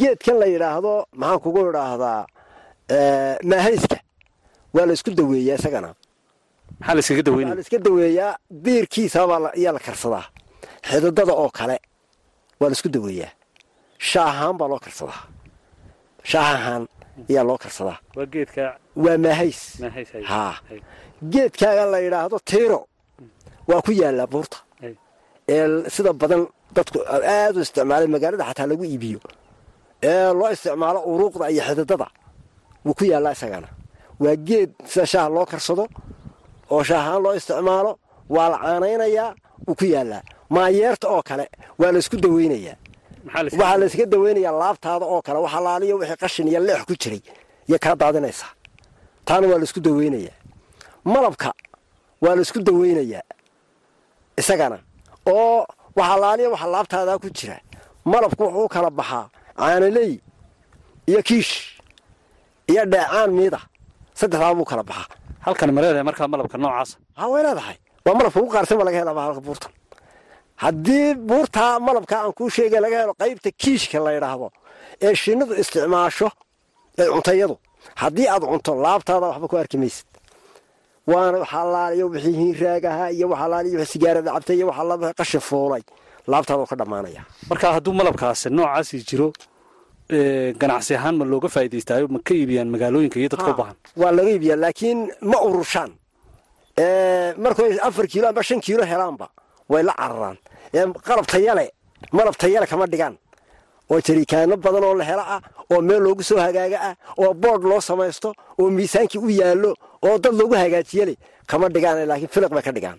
Geedkan 0.00 0.36
la 0.42 0.46
yidhaahdo 0.52 0.92
maxaan 1.20 1.40
kugu 1.44 1.60
idhaahdaa 1.70 2.20
maahayska 3.50 3.96
waa 4.74 4.86
la 4.88 4.92
isku 4.98 5.10
daweeyaa 5.20 5.56
isagana 5.60 5.94
maxaa 6.80 6.94
la 6.96 7.00
iskaga 7.00 7.30
waa 7.30 7.38
la 7.40 7.44
daweynaya 7.44 7.60
iska 7.64 7.78
daweeyaa? 7.86 8.32
Ayaa 9.58 9.72
la 9.76 9.80
karsadaa. 9.86 10.24
Xididada 10.88 11.32
oo 11.42 11.50
kale 11.58 11.76
waa 12.60 12.68
la 12.70 12.74
isku 12.76 12.88
daweeyaa. 12.96 13.32
Shaahaan 14.10 14.54
baa 14.58 14.68
loo 14.72 14.80
karsadaa. 14.86 15.20
Shaahahaan 16.30 16.82
ayaa 17.30 17.44
loo 17.48 17.58
karsadaa. 17.64 17.98
Waa 18.16 18.26
geedka 18.34 18.62
waa 19.04 19.18
maahays 19.24 19.60
maahays 19.82 20.10
hay. 20.14 20.22
Haa. 20.32 20.54
Geedkaaga 21.32 21.84
la 21.92 21.98
yidhaahdo 22.04 22.38
tiiro 22.50 22.80
waa 23.68 23.82
ku 23.86 23.90
yaallaa 23.92 24.26
buurta. 24.32 24.56
Ee 25.48 25.66
sida 25.94 26.12
badan 26.12 26.42
dadku 26.76 26.98
aad 27.12 27.56
u 27.56 27.60
isticmaalay 27.60 28.08
magaalada 28.14 28.44
xataa 28.48 28.66
lagu 28.70 28.84
iibiyo. 28.84 29.20
Ee 30.02 30.32
loo 30.38 30.50
isticmaalo 30.54 31.00
uruuqda 31.12 31.44
iyo 31.52 31.62
xididada 31.68 32.06
wuu 32.84 32.94
ku 32.98 33.04
yaallaa 33.12 33.32
isagana 33.36 33.68
waa 34.22 34.36
geed 34.48 34.70
sida 34.90 35.06
shaaha 35.12 35.28
loo 35.36 35.46
karsado 35.52 35.84
oo 36.74 36.82
shaahaan 36.88 37.22
loo 37.24 37.34
isticmaalo 37.38 37.92
waa 38.34 38.48
la 38.52 38.58
caanaynayaa 38.64 39.30
wuu 39.66 39.74
ku 39.80 39.84
yaallaa 39.94 40.22
maayeerta 40.54 41.06
oo 41.14 41.22
kale 41.28 41.44
waa 41.80 41.92
la 41.94 41.98
isku 42.02 42.16
daweynayaa 42.24 42.76
waxaa 43.26 43.76
la 43.80 43.86
iska 43.86 44.06
daweynayaa 44.14 44.52
laabtaada 44.62 45.04
oo 45.14 45.20
kale 45.26 45.38
waxa 45.44 45.60
laaliyo 45.66 45.94
wixii 46.00 46.16
qashin 46.22 46.48
iyo 46.48 46.60
leex 46.66 46.82
ku 46.88 46.94
jiray. 47.02 47.20
Iyo 47.68 47.78
kaa 47.84 47.94
daadinaysaa. 48.00 48.52
Taana 49.24 49.46
waa 49.50 49.58
la 49.58 49.64
isku 49.68 49.80
daweynayaa. 49.86 50.36
Malabka 51.04 51.50
waa 52.22 52.34
la 52.36 52.42
isku 52.42 52.58
daweynayaa. 52.68 53.22
Isagana 54.40 54.78
oo 55.26 55.66
waxa 55.98 56.16
laaliya 56.22 56.48
waxa 56.54 56.66
laabtaadaa 56.74 57.18
ku 57.22 57.28
jira. 57.36 57.56
Malabku 58.04 58.42
wuxuu 58.44 58.68
kala 58.74 58.90
baxaa 58.98 59.24
caanaley 59.58 60.12
iyo 61.10 61.20
kiish 61.28 61.52
iyo 62.70 62.82
dheecaan 62.92 63.30
miida. 63.36 63.60
Saddexdaa 64.18 64.54
buu 64.56 64.64
kala 64.70 64.82
baxaa 64.82 65.06
halkan 65.46 65.70
ma 65.74 65.80
leedahay 65.82 66.04
markaa 66.10 66.28
malabka 66.32 66.56
noocaasa 66.62 66.96
haa 67.18 67.28
way 67.32 67.42
leedahay. 67.46 67.76
Waa 68.06 68.14
malabka 68.18 68.38
ugu 68.42 68.50
qaarsan 68.54 68.76
ba 68.80 68.84
laga 68.88 68.98
helaa 69.02 69.14
bahalka 69.20 69.40
buurtan 69.46 69.72
haddii 70.62 71.08
buurtaa 71.28 71.72
malabka 71.86 72.14
aan 72.22 72.32
kuu 72.38 72.48
sheegay 72.56 72.80
laga 72.84 72.96
helo 73.02 73.12
qaybta 73.22 73.48
kiishka 73.62 73.98
la 74.04 74.10
yidhaahdo 74.16 74.46
ee 75.06 75.14
shinnidu 75.22 75.52
isticmaasho 75.62 76.28
ee 77.00 77.06
cuntayadu 77.14 77.54
haddii 78.02 78.26
aad 78.34 78.42
cunto 78.52 78.72
laabtaada 78.84 79.26
waxba 79.32 79.46
ku 79.50 79.56
arki 79.62 79.76
maysid. 79.82 80.06
Waana 81.10 81.36
waxaa 81.42 81.64
laaliyo 81.74 82.06
wixii 82.14 82.36
hiinraagahaa 82.40 83.08
iyo 83.16 83.26
waxaa 83.32 83.48
laaliyo 83.52 83.76
wixii 83.80 83.92
sigaarada 83.92 84.30
cabtay 84.34 84.56
iyo 84.58 84.66
waxaa 84.70 84.86
la 84.90 85.12
qashin 85.20 85.40
fuulay. 85.48 85.82
Laabtaada 86.30 86.64
ka 86.70 86.76
dhammaanaya 86.80 87.22
marka 87.50 87.66
hadduu 87.76 87.92
malabkaasi 88.00 88.46
noocaasi 88.56 88.96
jiro 89.08 89.28
ganacsi 90.60 90.92
ahaan 90.98 91.14
ma 91.20 91.24
looga 91.32 91.48
faa'idaystaayo 91.54 92.06
ma 92.14 92.18
ka 92.26 92.32
iibiyaan 92.34 92.68
magaalooyinka 92.74 93.16
iyo 93.20 93.28
dadka 93.34 93.50
u 93.50 93.56
baahan? 93.60 93.76
Waa 94.00 94.12
laga 94.16 94.30
iibiyaa 94.34 94.56
laakiin 94.64 94.98
ma 95.30 95.38
urushaan 95.48 95.90
markay 97.44 97.78
afar 97.88 98.06
kiilo 98.10 98.26
amba 98.28 98.42
shan 98.42 98.60
kiilo 98.60 98.84
helaanba 98.92 99.26
way 99.68 99.82
la 99.82 99.92
cararaan. 100.00 100.36
Qalab 101.06 101.26
tayale 101.26 101.66
malab 102.12 102.36
tayale 102.42 102.66
kama 102.66 102.86
dhigaan 102.86 103.14
oo 103.90 104.00
jarikaano 104.06 104.56
badan 104.56 104.84
oo 104.84 104.94
la 105.00 105.04
helo 105.10 105.22
ah 105.34 105.40
oo 105.72 105.80
meel 105.88 106.02
loogu 106.02 106.22
soo 106.22 106.38
hagaaga 106.38 106.78
ah 106.88 106.94
oo 107.22 107.34
boodh 107.34 107.64
loo 107.70 107.80
samaysto 107.80 108.34
oo 108.60 108.70
miisaankii 108.70 109.18
u 109.26 109.28
yaallo 109.30 109.70
oo 110.06 110.18
dad 110.18 110.34
loogu 110.40 110.54
hagaajiyale 110.54 111.14
kama 111.46 111.68
dhigaan 111.74 112.06
laakiin 112.10 112.28
filiq 112.34 112.50
bay 112.56 112.62
ka 112.62 112.72
dhigaan. 112.76 112.98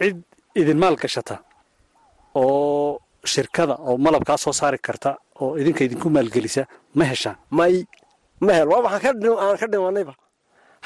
Cid 0.00 0.16
idin 0.60 0.78
maal 0.82 0.96
gashata 1.02 1.38
oo 2.34 2.98
shirkada 3.32 3.74
oo 3.88 3.94
malabkaa 4.04 4.36
soo 4.44 4.52
saari 4.60 4.78
karta 4.86 5.10
oo 5.42 5.50
idinka 5.60 5.82
idinku 5.86 6.08
maalgelisa 6.16 6.62
ma 6.98 7.04
heshaan. 7.10 7.36
May 7.58 7.74
ma 8.44 8.52
hel. 8.56 8.68
Waa 8.72 8.80
waxaan 8.86 9.02
ka 9.04 9.10
dhi- 9.22 9.40
aan 9.44 9.56
ka 9.60 9.66
dhimanayba. 9.72 10.14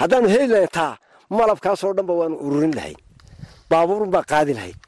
Haddaanu 0.00 0.28
heli 0.34 0.46
lahayn 0.52 0.72
taa 0.78 0.92
malabkaasoo 1.38 1.92
dhanba 1.96 2.12
waanu 2.20 2.36
ururin 2.46 2.72
lahayn 2.78 2.98
baabuurun 3.70 4.10
baa 4.14 4.24
qaadi 4.32 4.52
lahayd 4.58 4.78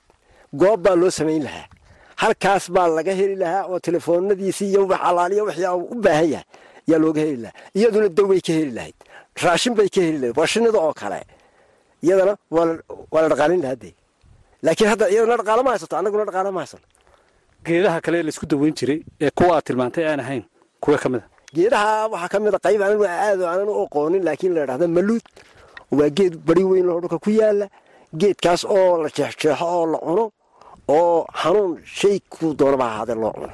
goob 0.60 0.80
baa 0.84 0.96
loo 1.00 1.10
samayn 1.18 1.42
lahaa. 1.48 1.66
Halkaas 2.22 2.64
baa 2.74 2.88
laga 2.96 3.12
heli 3.20 3.36
lahaa 3.42 3.62
oo 3.70 3.78
telefoonadiisii 3.86 4.68
iyo 4.72 4.82
wax 4.90 5.00
alaaliya 5.08 5.42
wixii 5.48 5.68
uu 5.76 5.86
u 5.92 5.94
baahan 6.04 6.28
yahay 6.34 6.46
ayaa 6.88 6.98
looga 7.04 7.20
heli 7.26 7.38
lahaa. 7.44 7.56
Iyaduna 7.78 8.08
dawbay 8.16 8.40
ka 8.46 8.52
heli 8.58 8.72
lahayd. 8.78 8.96
Raashin 9.44 9.74
bay 9.78 9.88
ka 9.94 10.00
heli 10.06 10.18
lahayd. 10.22 10.36
Waa 10.38 10.46
shinnida 10.52 10.78
oo 10.86 10.92
kale. 11.00 11.20
Iyadana 12.04 12.32
waa 12.54 13.22
la- 13.22 13.28
dhaqaalin 13.32 13.60
lahaa 13.64 13.78
dee. 13.82 13.92
Laakiin 14.64 14.88
hadda 14.92 15.04
iyadana 15.12 15.36
dhaqaalo 15.40 15.62
ma 15.66 15.70
haysato. 15.74 15.94
Annaguna 16.00 16.24
dhaqaalo 16.28 16.50
ma 16.56 16.60
geedaha 17.66 18.01
kale 18.05 18.16
ee 18.18 18.23
la 18.27 18.31
isku 18.35 18.46
daweyn 18.53 18.75
jiray 18.79 19.01
ee 19.25 19.31
kuwa 19.38 19.53
aad 19.57 19.64
tilmaantay 19.68 20.05
aan 20.11 20.20
ahayn 20.25 20.44
kuwa 20.83 20.99
ka 21.03 21.09
mid 21.12 21.20
a 21.23 21.29
geedaha 21.57 22.09
waxaa 22.12 22.29
ka 22.33 22.38
mid 22.44 22.55
a 22.55 22.59
qayb 22.66 22.81
anigu 22.87 23.05
aad 23.07 23.40
aanan 23.42 23.68
u 23.68 23.77
aqoonin 23.85 24.23
laakiin 24.29 24.53
la 24.57 24.61
idhahda 24.64 24.87
maluud. 24.99 25.25
Waa 25.99 26.09
geed 26.18 26.35
bari 26.46 26.62
weyn 26.70 26.87
oo 26.90 27.01
dhulka 27.03 27.18
ku 27.25 27.31
yaalla 27.40 27.66
geedkaas 28.20 28.62
oo 28.77 29.03
la 29.03 29.09
jeexjeexo 29.16 29.66
oo 29.77 29.87
la 29.92 29.99
cuno 30.07 30.25
oo 30.94 31.27
xanuun 31.42 31.73
shay 31.99 32.16
kuu 32.33 32.55
doonaba 32.59 32.85
ha 32.85 32.90
ahaadee 32.94 33.14
loo 33.23 33.33
cuno. 33.38 33.53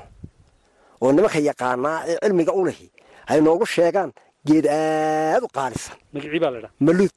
Oo 1.03 1.13
nimanka 1.13 1.39
yaqaanaa 1.51 1.99
ee 2.11 2.17
cilmiga 2.23 2.53
u 2.61 2.65
lehi 2.69 2.87
hay 3.29 3.41
noogu 3.41 3.67
sheegaan 3.75 4.11
geed 4.49 4.67
aad 4.67 5.43
u 5.47 5.49
qaalisan 5.57 5.97
magacii 6.13 6.41
baa 6.45 6.51
la 6.55 6.59
idhaa 6.61 6.73
maluud 6.87 7.13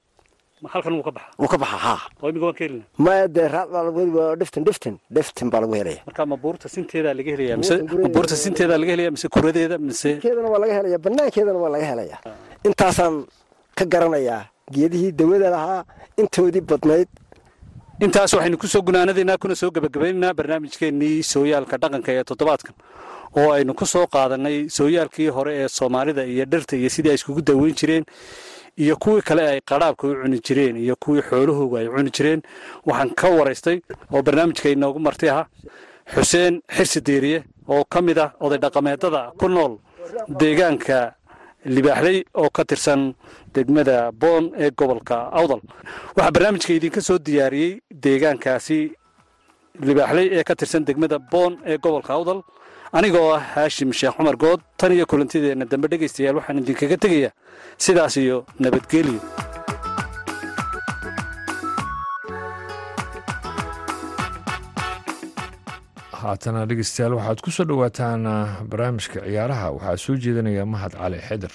ma 0.63 0.69
halkan 0.73 0.93
wuu 0.97 1.03
ka 1.07 1.11
baxa? 1.15 1.29
Wuu 1.39 1.47
ka 1.53 1.57
baxa 1.63 1.77
haa 1.85 1.99
oo 2.21 2.29
imiga 2.31 2.45
waan 2.47 2.55
ka 2.59 2.63
helina 2.65 2.83
maya 3.05 3.27
dee 3.35 3.47
raad 3.55 3.69
baa 3.73 3.83
lagu 3.87 3.99
heli 4.01 4.13
waa 4.19 4.35
dhiftin 4.41 4.63
dhiftin 4.67 4.95
dhiftin 5.15 5.47
baa 5.53 5.61
lagu 5.63 5.73
helaya 5.79 6.01
marka 6.07 6.25
ma 6.31 6.35
buurta 6.43 6.67
sinteedaa 6.75 7.13
laga 7.19 7.31
helaya 8.91 9.11
mise 9.15 9.27
kuradeeda 9.35 9.77
mise 9.87 10.09
keedana 10.23 10.49
waa 10.53 10.61
laga 10.63 10.73
helaya 10.79 10.97
banaankeedana 11.05 11.59
waa 11.63 11.71
laga 11.75 11.85
helaya 11.91 12.17
intaasaan 12.67 13.15
ka 13.77 13.83
garanayaa 13.93 14.41
geedihii 14.75 15.11
dawada 15.19 15.49
lahaa 15.55 15.81
intoodii 16.21 16.61
badnayd. 16.71 17.07
Intaas 18.05 18.31
waxaynu 18.35 18.57
ku 18.61 18.67
soo 18.73 18.81
gunaanadaynaa 18.87 19.37
kuna 19.43 19.55
soo 19.61 19.71
gebagabaynaynaa 19.75 20.33
barnaamijkeennii 20.39 21.15
sooyaalka 21.31 21.75
dhaqanka 21.83 22.09
ee 22.17 22.23
toddobaadkan 22.29 22.75
oo 23.39 23.49
aynu 23.55 23.73
ku 23.79 23.85
soo 23.93 24.05
qaadanay 24.13 24.57
sooyaalkii 24.77 25.27
hore 25.37 25.53
ee 25.63 25.67
soomaalida 25.77 26.23
iyo 26.33 26.45
dhirta 26.51 26.73
iyo 26.79 26.89
sidii 26.95 27.11
ay 27.13 27.17
iskugu 27.19 27.41
daweyn 27.49 27.75
jireen 27.79 28.05
iyo 28.83 28.95
kuwii 29.03 29.21
kale 29.27 29.43
ay 29.51 29.59
qadhaabka 29.69 30.03
u 30.07 30.13
cuni 30.21 30.39
jireen 30.45 30.75
iyo 30.85 30.95
kuwii 31.03 31.21
xoolahooga 31.29 31.77
ay 31.81 31.87
cuni 31.95 32.11
jireen 32.15 32.41
waxaan 32.87 33.09
ka 33.19 33.27
waraystay 33.37 33.77
oo 34.13 34.21
barnaamijka 34.25 34.69
inoogu 34.69 34.99
marti 34.99 35.29
ahaa 35.29 35.47
xuseen 36.13 36.53
xirsi 36.75 36.99
diiriye 37.07 37.39
oo 37.73 37.83
ka 37.91 37.99
mid 38.01 38.17
ah 38.23 38.29
oday 38.43 38.57
dhaqameedada 38.63 39.21
ku 39.39 39.47
nool 39.55 39.73
deegaanka 40.39 40.97
libaaxley 41.75 42.17
oo 42.41 42.49
ka 42.55 42.63
tirsan 42.69 43.01
degmada 43.53 44.11
boon 44.21 44.43
ee 44.63 44.71
gobolka 44.77 45.15
awdal. 45.39 45.61
Waxaa 46.15 46.31
barnaamijka 46.35 46.71
idinka 46.73 47.01
soo 47.01 47.17
diyaariyey 47.27 47.73
deegaankaasi 48.03 48.79
libaaxley 49.87 50.27
ee 50.37 50.43
ka 50.47 50.55
tirsan 50.55 50.83
degmada 50.87 51.17
boon 51.31 51.53
ee 51.65 51.77
gobolka 51.83 52.13
awdal 52.13 52.39
anigoo 52.97 53.28
ah 53.38 53.41
haashim 53.56 53.91
sheekh 53.99 54.15
cumar 54.17 54.36
good 54.43 54.62
tan 54.80 54.91
iyo 54.97 55.06
kulantideenna 55.12 55.65
dambe 55.71 55.88
dhegaystayaal 55.91 56.38
waxaan 56.39 56.62
idinkaga 56.63 56.97
tegayaa 57.06 57.34
sidaas 57.86 58.15
iyo 58.23 58.38
nabadgelyo 58.63 59.19
haatana 66.21 66.62
dhegeystayaal 66.69 67.15
waxaad 67.19 67.39
ku 67.45 67.49
soo 67.56 67.65
dhowaataan 67.69 68.21
ah, 68.36 68.49
barnaamijka 68.69 69.19
ciyaaraha. 69.28 69.67
Waxaa 69.75 69.97
soo 70.06 70.15
jeedinaya 70.23 70.65
mahad 70.73 70.93
cali 71.02 71.19
xeder 71.28 71.54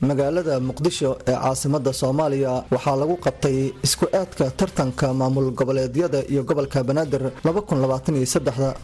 magaalada 0.00 0.60
muqdisho 0.60 1.18
ee 1.26 1.32
caasimada 1.32 1.92
soomaaliya 1.92 2.64
waxaa 2.70 2.96
lagu 2.96 3.16
qabtay 3.26 3.72
isku 3.86 4.06
aadka 4.20 4.44
tartanka 4.50 5.12
maamul 5.20 5.50
goboleedyada 5.60 6.20
iyo 6.32 6.42
gobolka 6.44 6.82
banaadir 6.84 7.22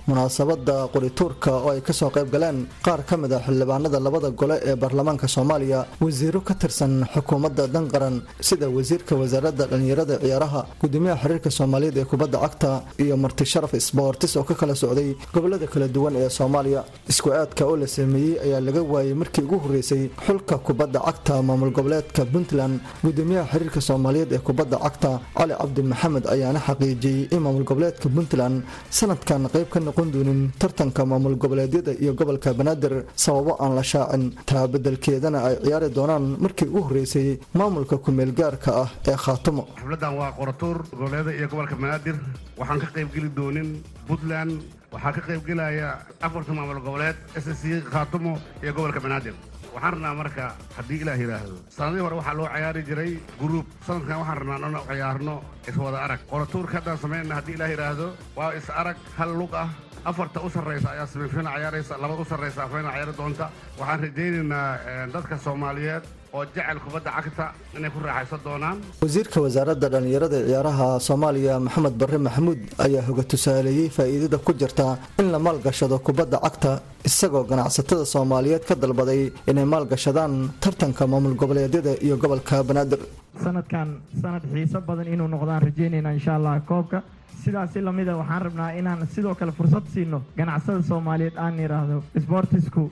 munaasabada 0.09 0.89
qorituurka 0.93 1.51
oo 1.65 1.71
ay 1.71 1.81
ka 1.81 1.93
soo 1.93 2.11
qayb 2.11 2.31
galeen 2.33 2.67
qaar 2.85 3.01
ka 3.07 3.17
mid 3.17 3.33
a 3.33 3.39
xildhibaanada 3.47 4.01
labada 4.01 4.31
gole 4.31 4.57
ee 4.65 4.75
baarlamaanka 4.77 5.29
soomaaliya 5.29 5.87
wasiiro 6.01 6.41
ka 6.41 6.55
tirsan 6.55 7.07
xukuumadda 7.15 7.67
danqaran 7.75 8.17
sida 8.41 8.69
wasiirka 8.69 9.15
wasaaradda 9.15 9.67
dhallinyarada 9.71 10.19
ciyaaraha 10.25 10.61
gudoomiyaha 10.83 11.21
xiriirka 11.23 11.51
soomaaliyeed 11.59 11.97
ee 11.99 12.05
kubadda 12.13 12.39
cagta 12.45 12.71
iyo 13.05 13.17
marti 13.17 13.45
sharaf 13.53 13.73
sboortis 13.89 14.37
oo 14.37 14.45
ka 14.45 14.55
kala 14.55 14.75
socday 14.83 15.15
gobollada 15.35 15.67
kala 15.67 15.87
duwan 15.89 16.17
ee 16.17 16.29
soomaaliya. 16.39 16.85
Isku 17.13 17.29
aadka 17.33 17.63
oo 17.71 17.77
la 17.83 17.87
sameeyey 17.87 18.35
ayaa 18.47 18.61
laga 18.67 18.83
waayey 18.93 19.15
markii 19.23 19.43
ugu 19.47 19.59
horeysay 19.65 20.03
xulka 20.27 20.59
kubadda 20.67 20.99
cagta 21.07 21.35
maamul 21.49 21.71
goboleedka 21.79 22.23
puntland 22.33 22.75
gudoomiyaha 23.05 23.49
xiriirka 23.53 23.81
soomaaliyeed 23.89 24.33
ee 24.33 24.39
kubadda 24.49 24.77
cagta 24.85 25.11
cali 25.39 25.55
cabdi 25.61 25.83
maxamed 25.93 26.25
ayaana 26.35 26.61
xaqiijiyey 26.69 27.21
in 27.35 27.41
maamul 27.45 27.65
goboleedka 27.71 28.09
puntland 28.17 28.57
sanadkan 28.99 29.43
qayb 29.55 29.69
ka 29.75 29.79
noqon 29.89 30.09
doonin 30.15 30.41
tartanka 30.63 31.03
maamul 31.13 31.37
goboleedyada 31.45 31.93
iyo 32.03 32.13
gobolka 32.21 32.51
banaadir 32.61 32.95
sababo 33.25 33.53
aan 33.63 33.73
la 33.79 33.83
shaacin. 33.93 34.25
Taa 34.49 34.67
bedelkeedana 34.73 35.39
ay 35.49 35.55
ciyaari 35.65 35.89
doonaan 35.97 36.25
markii 36.45 36.69
ugu 36.69 36.81
horreysay 36.87 37.29
maamulka 37.59 37.97
kumeel 38.05 38.33
gaarka 38.41 38.71
ah 38.83 38.89
ee 39.11 39.17
khaatumo. 39.25 39.63
Xafladan 39.79 40.13
waa 40.21 40.31
qoratuur 40.39 40.77
goboleeda 40.99 41.31
iyo 41.39 41.47
gobolka 41.53 41.77
banaadir. 41.83 42.17
Waxaan 42.59 42.81
ka 42.83 42.89
qaybgeli 42.97 43.29
doonin 43.39 43.69
puntland. 44.09 44.53
Waxaa 44.95 45.13
ka 45.17 45.21
qaybgelaya 45.29 45.89
afarta 46.27 46.53
maamul 46.59 46.81
goboleed 46.87 47.17
s 47.45 47.47
c 47.61 47.63
khaatumo 47.93 48.33
iyo 48.63 48.73
gobolka 48.77 49.01
banaadir 49.07 49.35
waxaan 49.75 49.93
rabnaa 49.95 50.15
marka 50.21 50.45
haddii 50.77 51.01
ilaah 51.03 51.19
yidhaahdo. 51.23 51.55
Sanadihii 51.77 52.05
hore 52.07 52.17
waxaa 52.21 52.35
loo 52.39 52.49
ciyaari 52.55 52.83
jiray 52.89 53.13
guruub 53.41 53.67
sanadkan 53.87 54.19
waxaan 54.21 54.39
rabnaa 54.41 54.59
inaan 54.59 54.87
ciyaarno 54.91 55.35
iswada 55.69 55.99
arag. 56.07 56.21
Qoratuurka 56.31 56.75
haddaan 56.79 56.99
samaynana 56.99 57.35
haddii 57.39 57.55
ilaah 57.59 57.71
yidhaahdo 57.75 58.07
waa 58.37 58.51
is 58.59 58.71
arag 58.71 58.97
hal 59.19 59.33
lug 59.41 59.55
ah. 59.55 59.69
Afarta 60.05 60.41
u 60.47 60.49
sarraysa 60.51 60.89
ayaa 60.95 61.07
semifiina 61.07 61.51
ciyaaraysa 61.57 61.95
labada 62.03 62.21
u 62.23 62.25
sarraysa 62.25 62.61
afayna 62.67 62.91
ciyaari 62.93 63.13
doonta. 63.19 63.47
Waxaan 63.79 64.01
rajaynaynaa 64.05 64.69
dadka 65.15 65.37
soomaaliyeed 65.45 66.05
oo 66.37 66.45
jecel 66.55 66.79
kubadda 66.85 67.11
cagta 67.17 67.45
inay 67.77 67.91
ku 67.95 67.99
raaxaysan 68.07 68.41
doonaan. 68.47 68.77
Wasiirka 69.05 69.39
wasaaradda 69.45 69.87
dhallinyarada 69.95 70.39
ciyaaraha 70.49 70.89
soomaaliya 71.09 71.55
maxamed 71.67 71.95
barre 72.01 72.19
maxamuud 72.27 72.61
ayaa 72.87 73.03
hoga 73.09 73.23
tusaaleeyey 73.33 73.89
faa'iidada 73.97 74.39
ku 74.47 74.53
jirta 74.63 74.87
in 75.21 75.29
la 75.35 75.39
maalgashado 75.47 75.97
kubadda 76.07 76.39
cagta 76.47 76.73
isagoo 77.09 77.45
ganacsatada 77.51 78.05
soomaaliyeed 78.15 78.65
ka 78.69 78.75
dalbaday 78.85 79.23
inay 79.51 79.67
maalgashadaan 79.75 80.33
tartanka 80.65 81.07
maamul 81.13 81.35
goboleedyada 81.43 81.93
iyo 82.07 82.17
gobolka 82.25 82.57
banaadir. 82.69 83.01
Sanadkan 83.45 83.89
sanad 84.23 84.43
xiiso 84.53 84.79
badan 84.89 85.09
inuu 85.15 85.29
noqdaan 85.35 85.61
rajaynayna 85.69 86.11
insha 86.19 86.33
allah 86.39 86.55
koobka 86.71 86.99
sidaasi 87.45 87.81
lamida 87.89 88.17
waxaan 88.21 88.43
rabnaa 88.47 88.71
inaan 88.81 89.07
sidoo 89.15 89.35
kale 89.41 89.53
fursad 89.59 89.87
siino 89.95 90.23
ganacsada 90.39 90.83
soomaaliyeed 90.91 91.37
aan 91.45 91.59
idhaahdo 91.67 91.99
sbortisku 92.25 92.83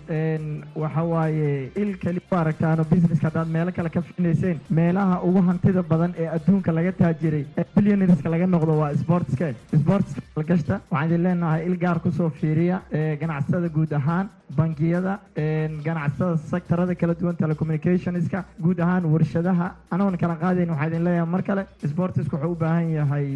waxa 0.85 1.03
waaye 1.13 1.71
il 1.83 1.93
keli 2.03 2.21
u 2.33 2.35
aragtaano 2.43 2.85
businesska 2.93 3.27
haddaad 3.29 3.49
meelo 3.57 3.73
kale 3.79 3.91
ka 3.97 4.03
finayseen 4.11 4.61
meelaha 4.81 5.21
ugu 5.29 5.43
hantida 5.49 5.83
badan 5.93 6.15
ee 6.23 6.29
adduunka 6.37 6.73
laga 6.79 6.93
taajiray 7.01 7.45
ee 7.59 7.65
billionareska 7.77 8.29
laga 8.35 8.47
noqdo 8.57 8.73
waa 8.83 8.93
sportska 9.03 9.53
sportska 9.83 10.21
algashta 10.37 10.81
waxaan 10.91 11.09
idin 11.11 11.23
leenahay 11.27 11.61
il 11.71 11.77
gaar 11.85 11.99
ku 12.07 12.11
soo 12.21 12.31
fiiriya 12.41 12.79
ganacsada 13.23 13.69
guud 13.77 13.93
ahaan 14.01 14.29
bangiyada 14.57 15.13
ganacsada 15.85 16.37
sektarada 16.53 16.95
kala 17.03 17.15
duwan 17.21 17.37
telecommunicationska 17.43 18.45
guud 18.65 18.79
ahaan 18.85 19.05
warshadaha. 19.13 19.67
Anagoon 19.95 20.17
kala 20.23 20.35
qaadayn 20.43 20.71
waxaa 20.75 20.89
idin 20.91 21.05
leeyahay 21.07 21.29
mar 21.35 21.43
kale 21.49 21.63
sportisku 21.93 22.37
wuxuu 22.37 22.53
u 22.53 22.59
baahan 22.63 22.91
yahay 22.99 23.27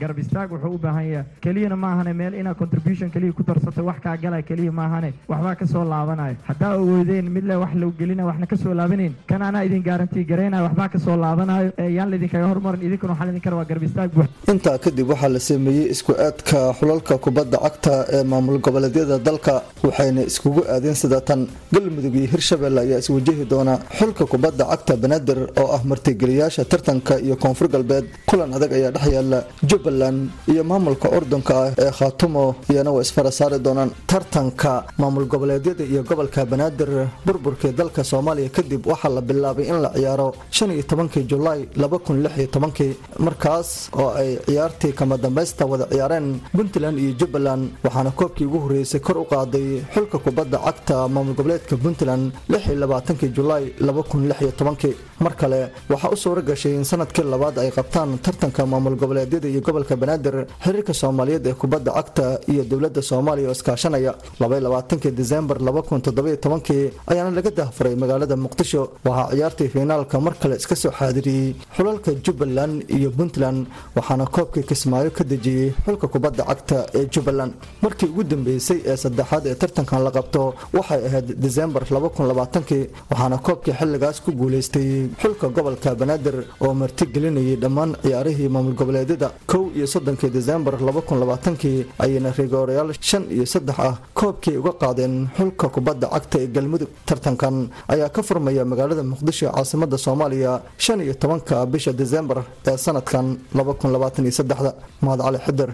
garab 0.00 0.18
istaag 0.34 0.50
wuxuu 0.52 0.74
u 0.74 0.78
baahan 0.84 1.06
yahay 1.10 1.24
keliyana 1.44 1.76
maahane 1.76 2.12
meel 2.20 2.34
inaa 2.34 2.54
contribution 2.60 3.08
keliya 3.14 3.32
ku 3.38 3.42
darsato 3.48 3.82
wax 3.88 3.98
kaa 4.04 4.16
gala 4.22 4.42
keliya 4.42 4.72
maahane 4.72 5.10
waxbaa 5.30 5.54
ka 5.60 5.66
soo 5.72 5.84
laabanayo. 5.92 6.36
Haddaa 6.48 6.72
ogoodeen 6.80 7.26
mid 7.30 7.44
le 7.50 7.54
wax 7.62 7.72
lagu 7.80 7.92
gelina 8.00 8.24
waxna 8.26 8.46
ka 8.46 8.56
soo 8.56 8.74
laabanayn 8.74 9.14
kan 9.30 9.42
idin 9.66 9.82
gaarantii 9.88 10.24
garaynayo 10.30 10.64
waxbaa 10.66 10.88
ka 10.94 10.98
soo 10.98 11.16
laabanayo. 11.24 11.70
Yaan 11.96 12.10
laydinkaga 12.10 12.46
hormarin 12.50 12.82
idinkuna 12.86 13.12
waxaa 13.12 13.26
laydin 13.28 13.42
kara 13.46 13.56
waa 13.56 13.64
garab 13.70 13.82
istaag 13.88 14.10
buux. 14.16 14.26
Intaa 14.52 14.78
kadib 14.84 15.08
waxaa 15.12 15.28
la 15.34 15.40
sameeyey 15.48 15.86
isku 15.94 16.12
aadka 16.26 16.58
xulalka 16.78 17.14
kubadda 17.24 17.58
cagta 17.64 17.94
ee 18.16 18.24
maamul 18.32 18.58
goboleedyada 18.66 19.18
dalka 19.28 19.54
waxayna 19.86 20.22
iskugu 20.30 20.60
aadeen 20.74 20.94
sida 21.02 21.20
tan. 21.20 21.46
Galmudug 21.74 22.14
iyo 22.20 22.26
hirshabelle 22.34 22.80
ayaa 22.86 22.98
iswajahi 23.04 23.44
doona. 23.52 23.74
Xulka 23.98 24.24
kubadda 24.32 24.64
cagta 24.72 24.96
banaadir 25.02 25.38
oo 25.62 25.68
ah 25.76 25.82
martigeliyaasha 25.90 26.64
tartanka 26.72 27.14
iyo 27.26 27.36
koonfur 27.44 27.68
galbeed 27.74 28.06
kulan 28.30 28.50
adag 28.56 28.72
ayaa 28.78 28.90
dhex 28.96 29.06
yaalla 29.16 29.38
jubbaland 29.70 30.20
iyo 30.52 30.62
maamulka 30.70 31.08
urdunka 31.16 31.54
ah 31.64 31.70
ee 31.84 31.90
khaatumo 31.98 32.44
iyana 32.72 32.90
waa 32.96 33.02
isfara 33.06 33.30
saari 33.38 33.58
doonaan 33.66 33.90
tartanka 34.10 34.72
maamul 34.98 35.26
goboleedyada 35.32 35.84
iyo 35.92 36.02
gobolka 36.10 36.40
banaadir 36.52 36.90
burburkii 37.26 37.72
dalka 37.80 38.02
soomaaliya 38.10 38.48
kadib 38.56 38.82
waxaa 38.92 39.12
la 39.16 39.20
bilaabay 39.28 39.66
in 39.72 39.78
la 39.84 39.90
ciyaaro 39.96 40.28
shan 40.56 40.70
iyo 40.76 40.82
tobankii 40.90 41.24
julaay 41.32 41.60
laba 41.82 41.98
kun 41.98 42.22
lix 42.24 42.34
iyo 42.38 42.46
tobankii. 42.54 42.92
Markaas 43.26 43.68
oo 44.00 44.10
ay 44.20 44.30
ciyaartii 44.46 44.92
kama 44.98 45.16
dambaysta 45.24 45.64
wada 45.72 45.86
ciyaareen 45.92 46.26
puntland 46.56 46.98
iyo 46.98 47.12
jubbaland 47.20 47.64
waxaana 47.84 48.10
koobkii 48.10 48.44
ugu 48.48 48.58
horreysay 48.64 49.00
kor 49.00 49.18
u 49.18 49.24
qaaday 49.32 49.68
xulka 49.94 50.18
kubadda 50.18 50.58
cagta 50.66 50.96
maamul 51.14 51.34
goboleedka 51.38 51.76
puntland 51.84 52.32
lix 52.52 52.62
iyo 52.66 52.76
labaatankii 52.82 53.30
julaay 53.36 53.64
laba 53.86 54.02
kun 54.02 54.28
lix 54.28 54.40
iyo 54.42 54.52
tobankii. 54.60 54.94
Mar 55.24 55.34
kale 55.40 55.60
waxaa 55.90 56.10
u 56.14 56.16
suura 56.16 56.42
gashay 56.42 56.74
in 56.78 56.84
sannadkii 56.84 57.24
labaad 57.32 57.58
ay 57.58 57.70
qabtaan 57.78 58.18
tartanka 58.24 58.66
maamul 58.72 58.96
goboleedyada 59.02 59.48
iyo 59.48 59.60
gobolka 59.60 59.96
banaadir 59.96 60.13
xiriirka 60.18 60.94
soomaaliyeed 60.94 61.46
ee 61.46 61.54
kubadda 61.54 61.90
cagta 61.98 62.24
iyo 62.52 62.62
dowladda 62.70 63.02
soomaaliya 63.02 63.48
oo 63.48 63.52
iskaashanaya 63.58 64.12
labaylabaatankii 64.40 65.10
disembar 65.20 65.58
laba 65.66 65.82
kun 65.82 66.00
tobankii 66.02 66.90
ayaana 67.10 67.30
laga 67.38 67.50
dahfuray 67.50 67.94
magaalada 68.02 68.36
muqdisho. 68.36 68.82
Waxaa 69.04 69.30
ciyaartii 69.34 69.68
fiinaalka 69.74 70.20
mar 70.20 70.34
kale 70.40 70.56
iska 70.56 70.76
soo 70.76 70.90
xaadiriyey 70.98 71.54
xulalka 71.76 72.10
jubbaland 72.24 72.74
iyo 72.96 73.10
puntland 73.10 73.66
waxaana 73.96 74.26
koobkii 74.26 74.62
kismaayo 74.70 75.10
ka 75.10 75.24
dejiyey 75.24 75.72
xulka 75.86 76.06
kubadda 76.08 76.42
cagta 76.50 76.86
ee 76.98 77.06
jubbaland. 77.14 77.52
Markii 77.82 78.08
ugu 78.12 78.22
dambeysay 78.24 78.78
ee 78.90 78.96
saddexaad 78.96 79.46
ee 79.46 79.54
tartankan 79.54 80.02
la 80.06 80.10
qabto 80.16 80.54
waxay 80.76 81.00
ahayd 81.08 81.28
disembar 81.44 81.82
labakunlabaatankii 81.96 82.84
waxaana 83.10 83.38
koobkii 83.46 83.74
xilligaas 83.78 84.20
ku 84.24 84.30
guulaystay 84.40 84.88
xulka 85.22 85.46
gobolka 85.56 85.94
banaadir 86.00 86.36
oo 86.64 86.72
martigelinayay 86.74 87.56
dhammaan 87.62 87.90
ciyaarihii 88.02 88.48
maamul 88.54 88.74
goboleedyada 88.80 89.28
kow 89.52 89.62
iyo 89.76 89.86
soddonkii 90.04 90.30
disembar 90.36 90.74
labakunlabaatankii 90.88 91.78
ayayna 92.04 92.30
rigoorayaal 92.38 92.90
shan 93.10 93.24
iyo 93.34 93.46
saddex 93.54 93.78
ah 93.88 93.94
koobkii 94.18 94.56
uga 94.60 94.72
qaadeen 94.82 95.14
xulka 95.36 95.66
kubadda 95.74 96.06
cagta 96.14 96.36
ee 96.42 96.48
galmudug. 96.56 96.90
tartankan 97.08 97.54
ayaa 97.94 98.08
ka 98.16 98.20
furmaya 98.28 98.64
magaalada 98.72 99.02
muqdisho 99.12 99.46
caasimada 99.56 99.96
soomaaliya 100.04 100.52
shan 100.84 101.00
iyo 101.04 101.14
tobanka 101.22 101.56
bisha 101.72 101.92
disembar 102.00 102.38
ee 102.70 102.76
sanadkan 102.84 103.26
labakunlabaataniyosaddexda 103.58 104.70
mahad 105.04 105.20
cali 105.26 105.38
xidir 105.46 105.70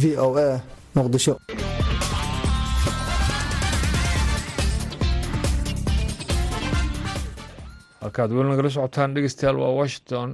v 0.00 0.02
o 0.26 0.28
a 0.46 0.48
muqdisho. 0.96 1.34
Halkaad 8.02 8.30
weli 8.36 8.48
nagala 8.52 8.70
socotaan 8.74 9.14
dhegeystayaal 9.14 9.58
waa 9.62 9.72
washington 9.80 10.28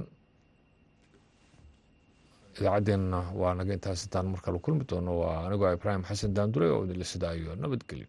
idaacaddeenna 2.59 3.19
waa 3.41 3.53
naga 3.59 3.73
intaas 3.77 4.03
intaan 4.05 4.27
mar 4.33 4.41
kale 4.45 4.59
kulmi 4.65 4.83
doono. 4.89 5.11
Waa 5.21 5.37
anigoo 5.47 5.71
ibraahim 5.77 6.03
xasan 6.09 6.33
daandure 6.37 6.67
oo 6.75 6.83
idinla 6.85 7.05
sidaayo 7.13 7.55
nabadgelyo. 7.61 8.07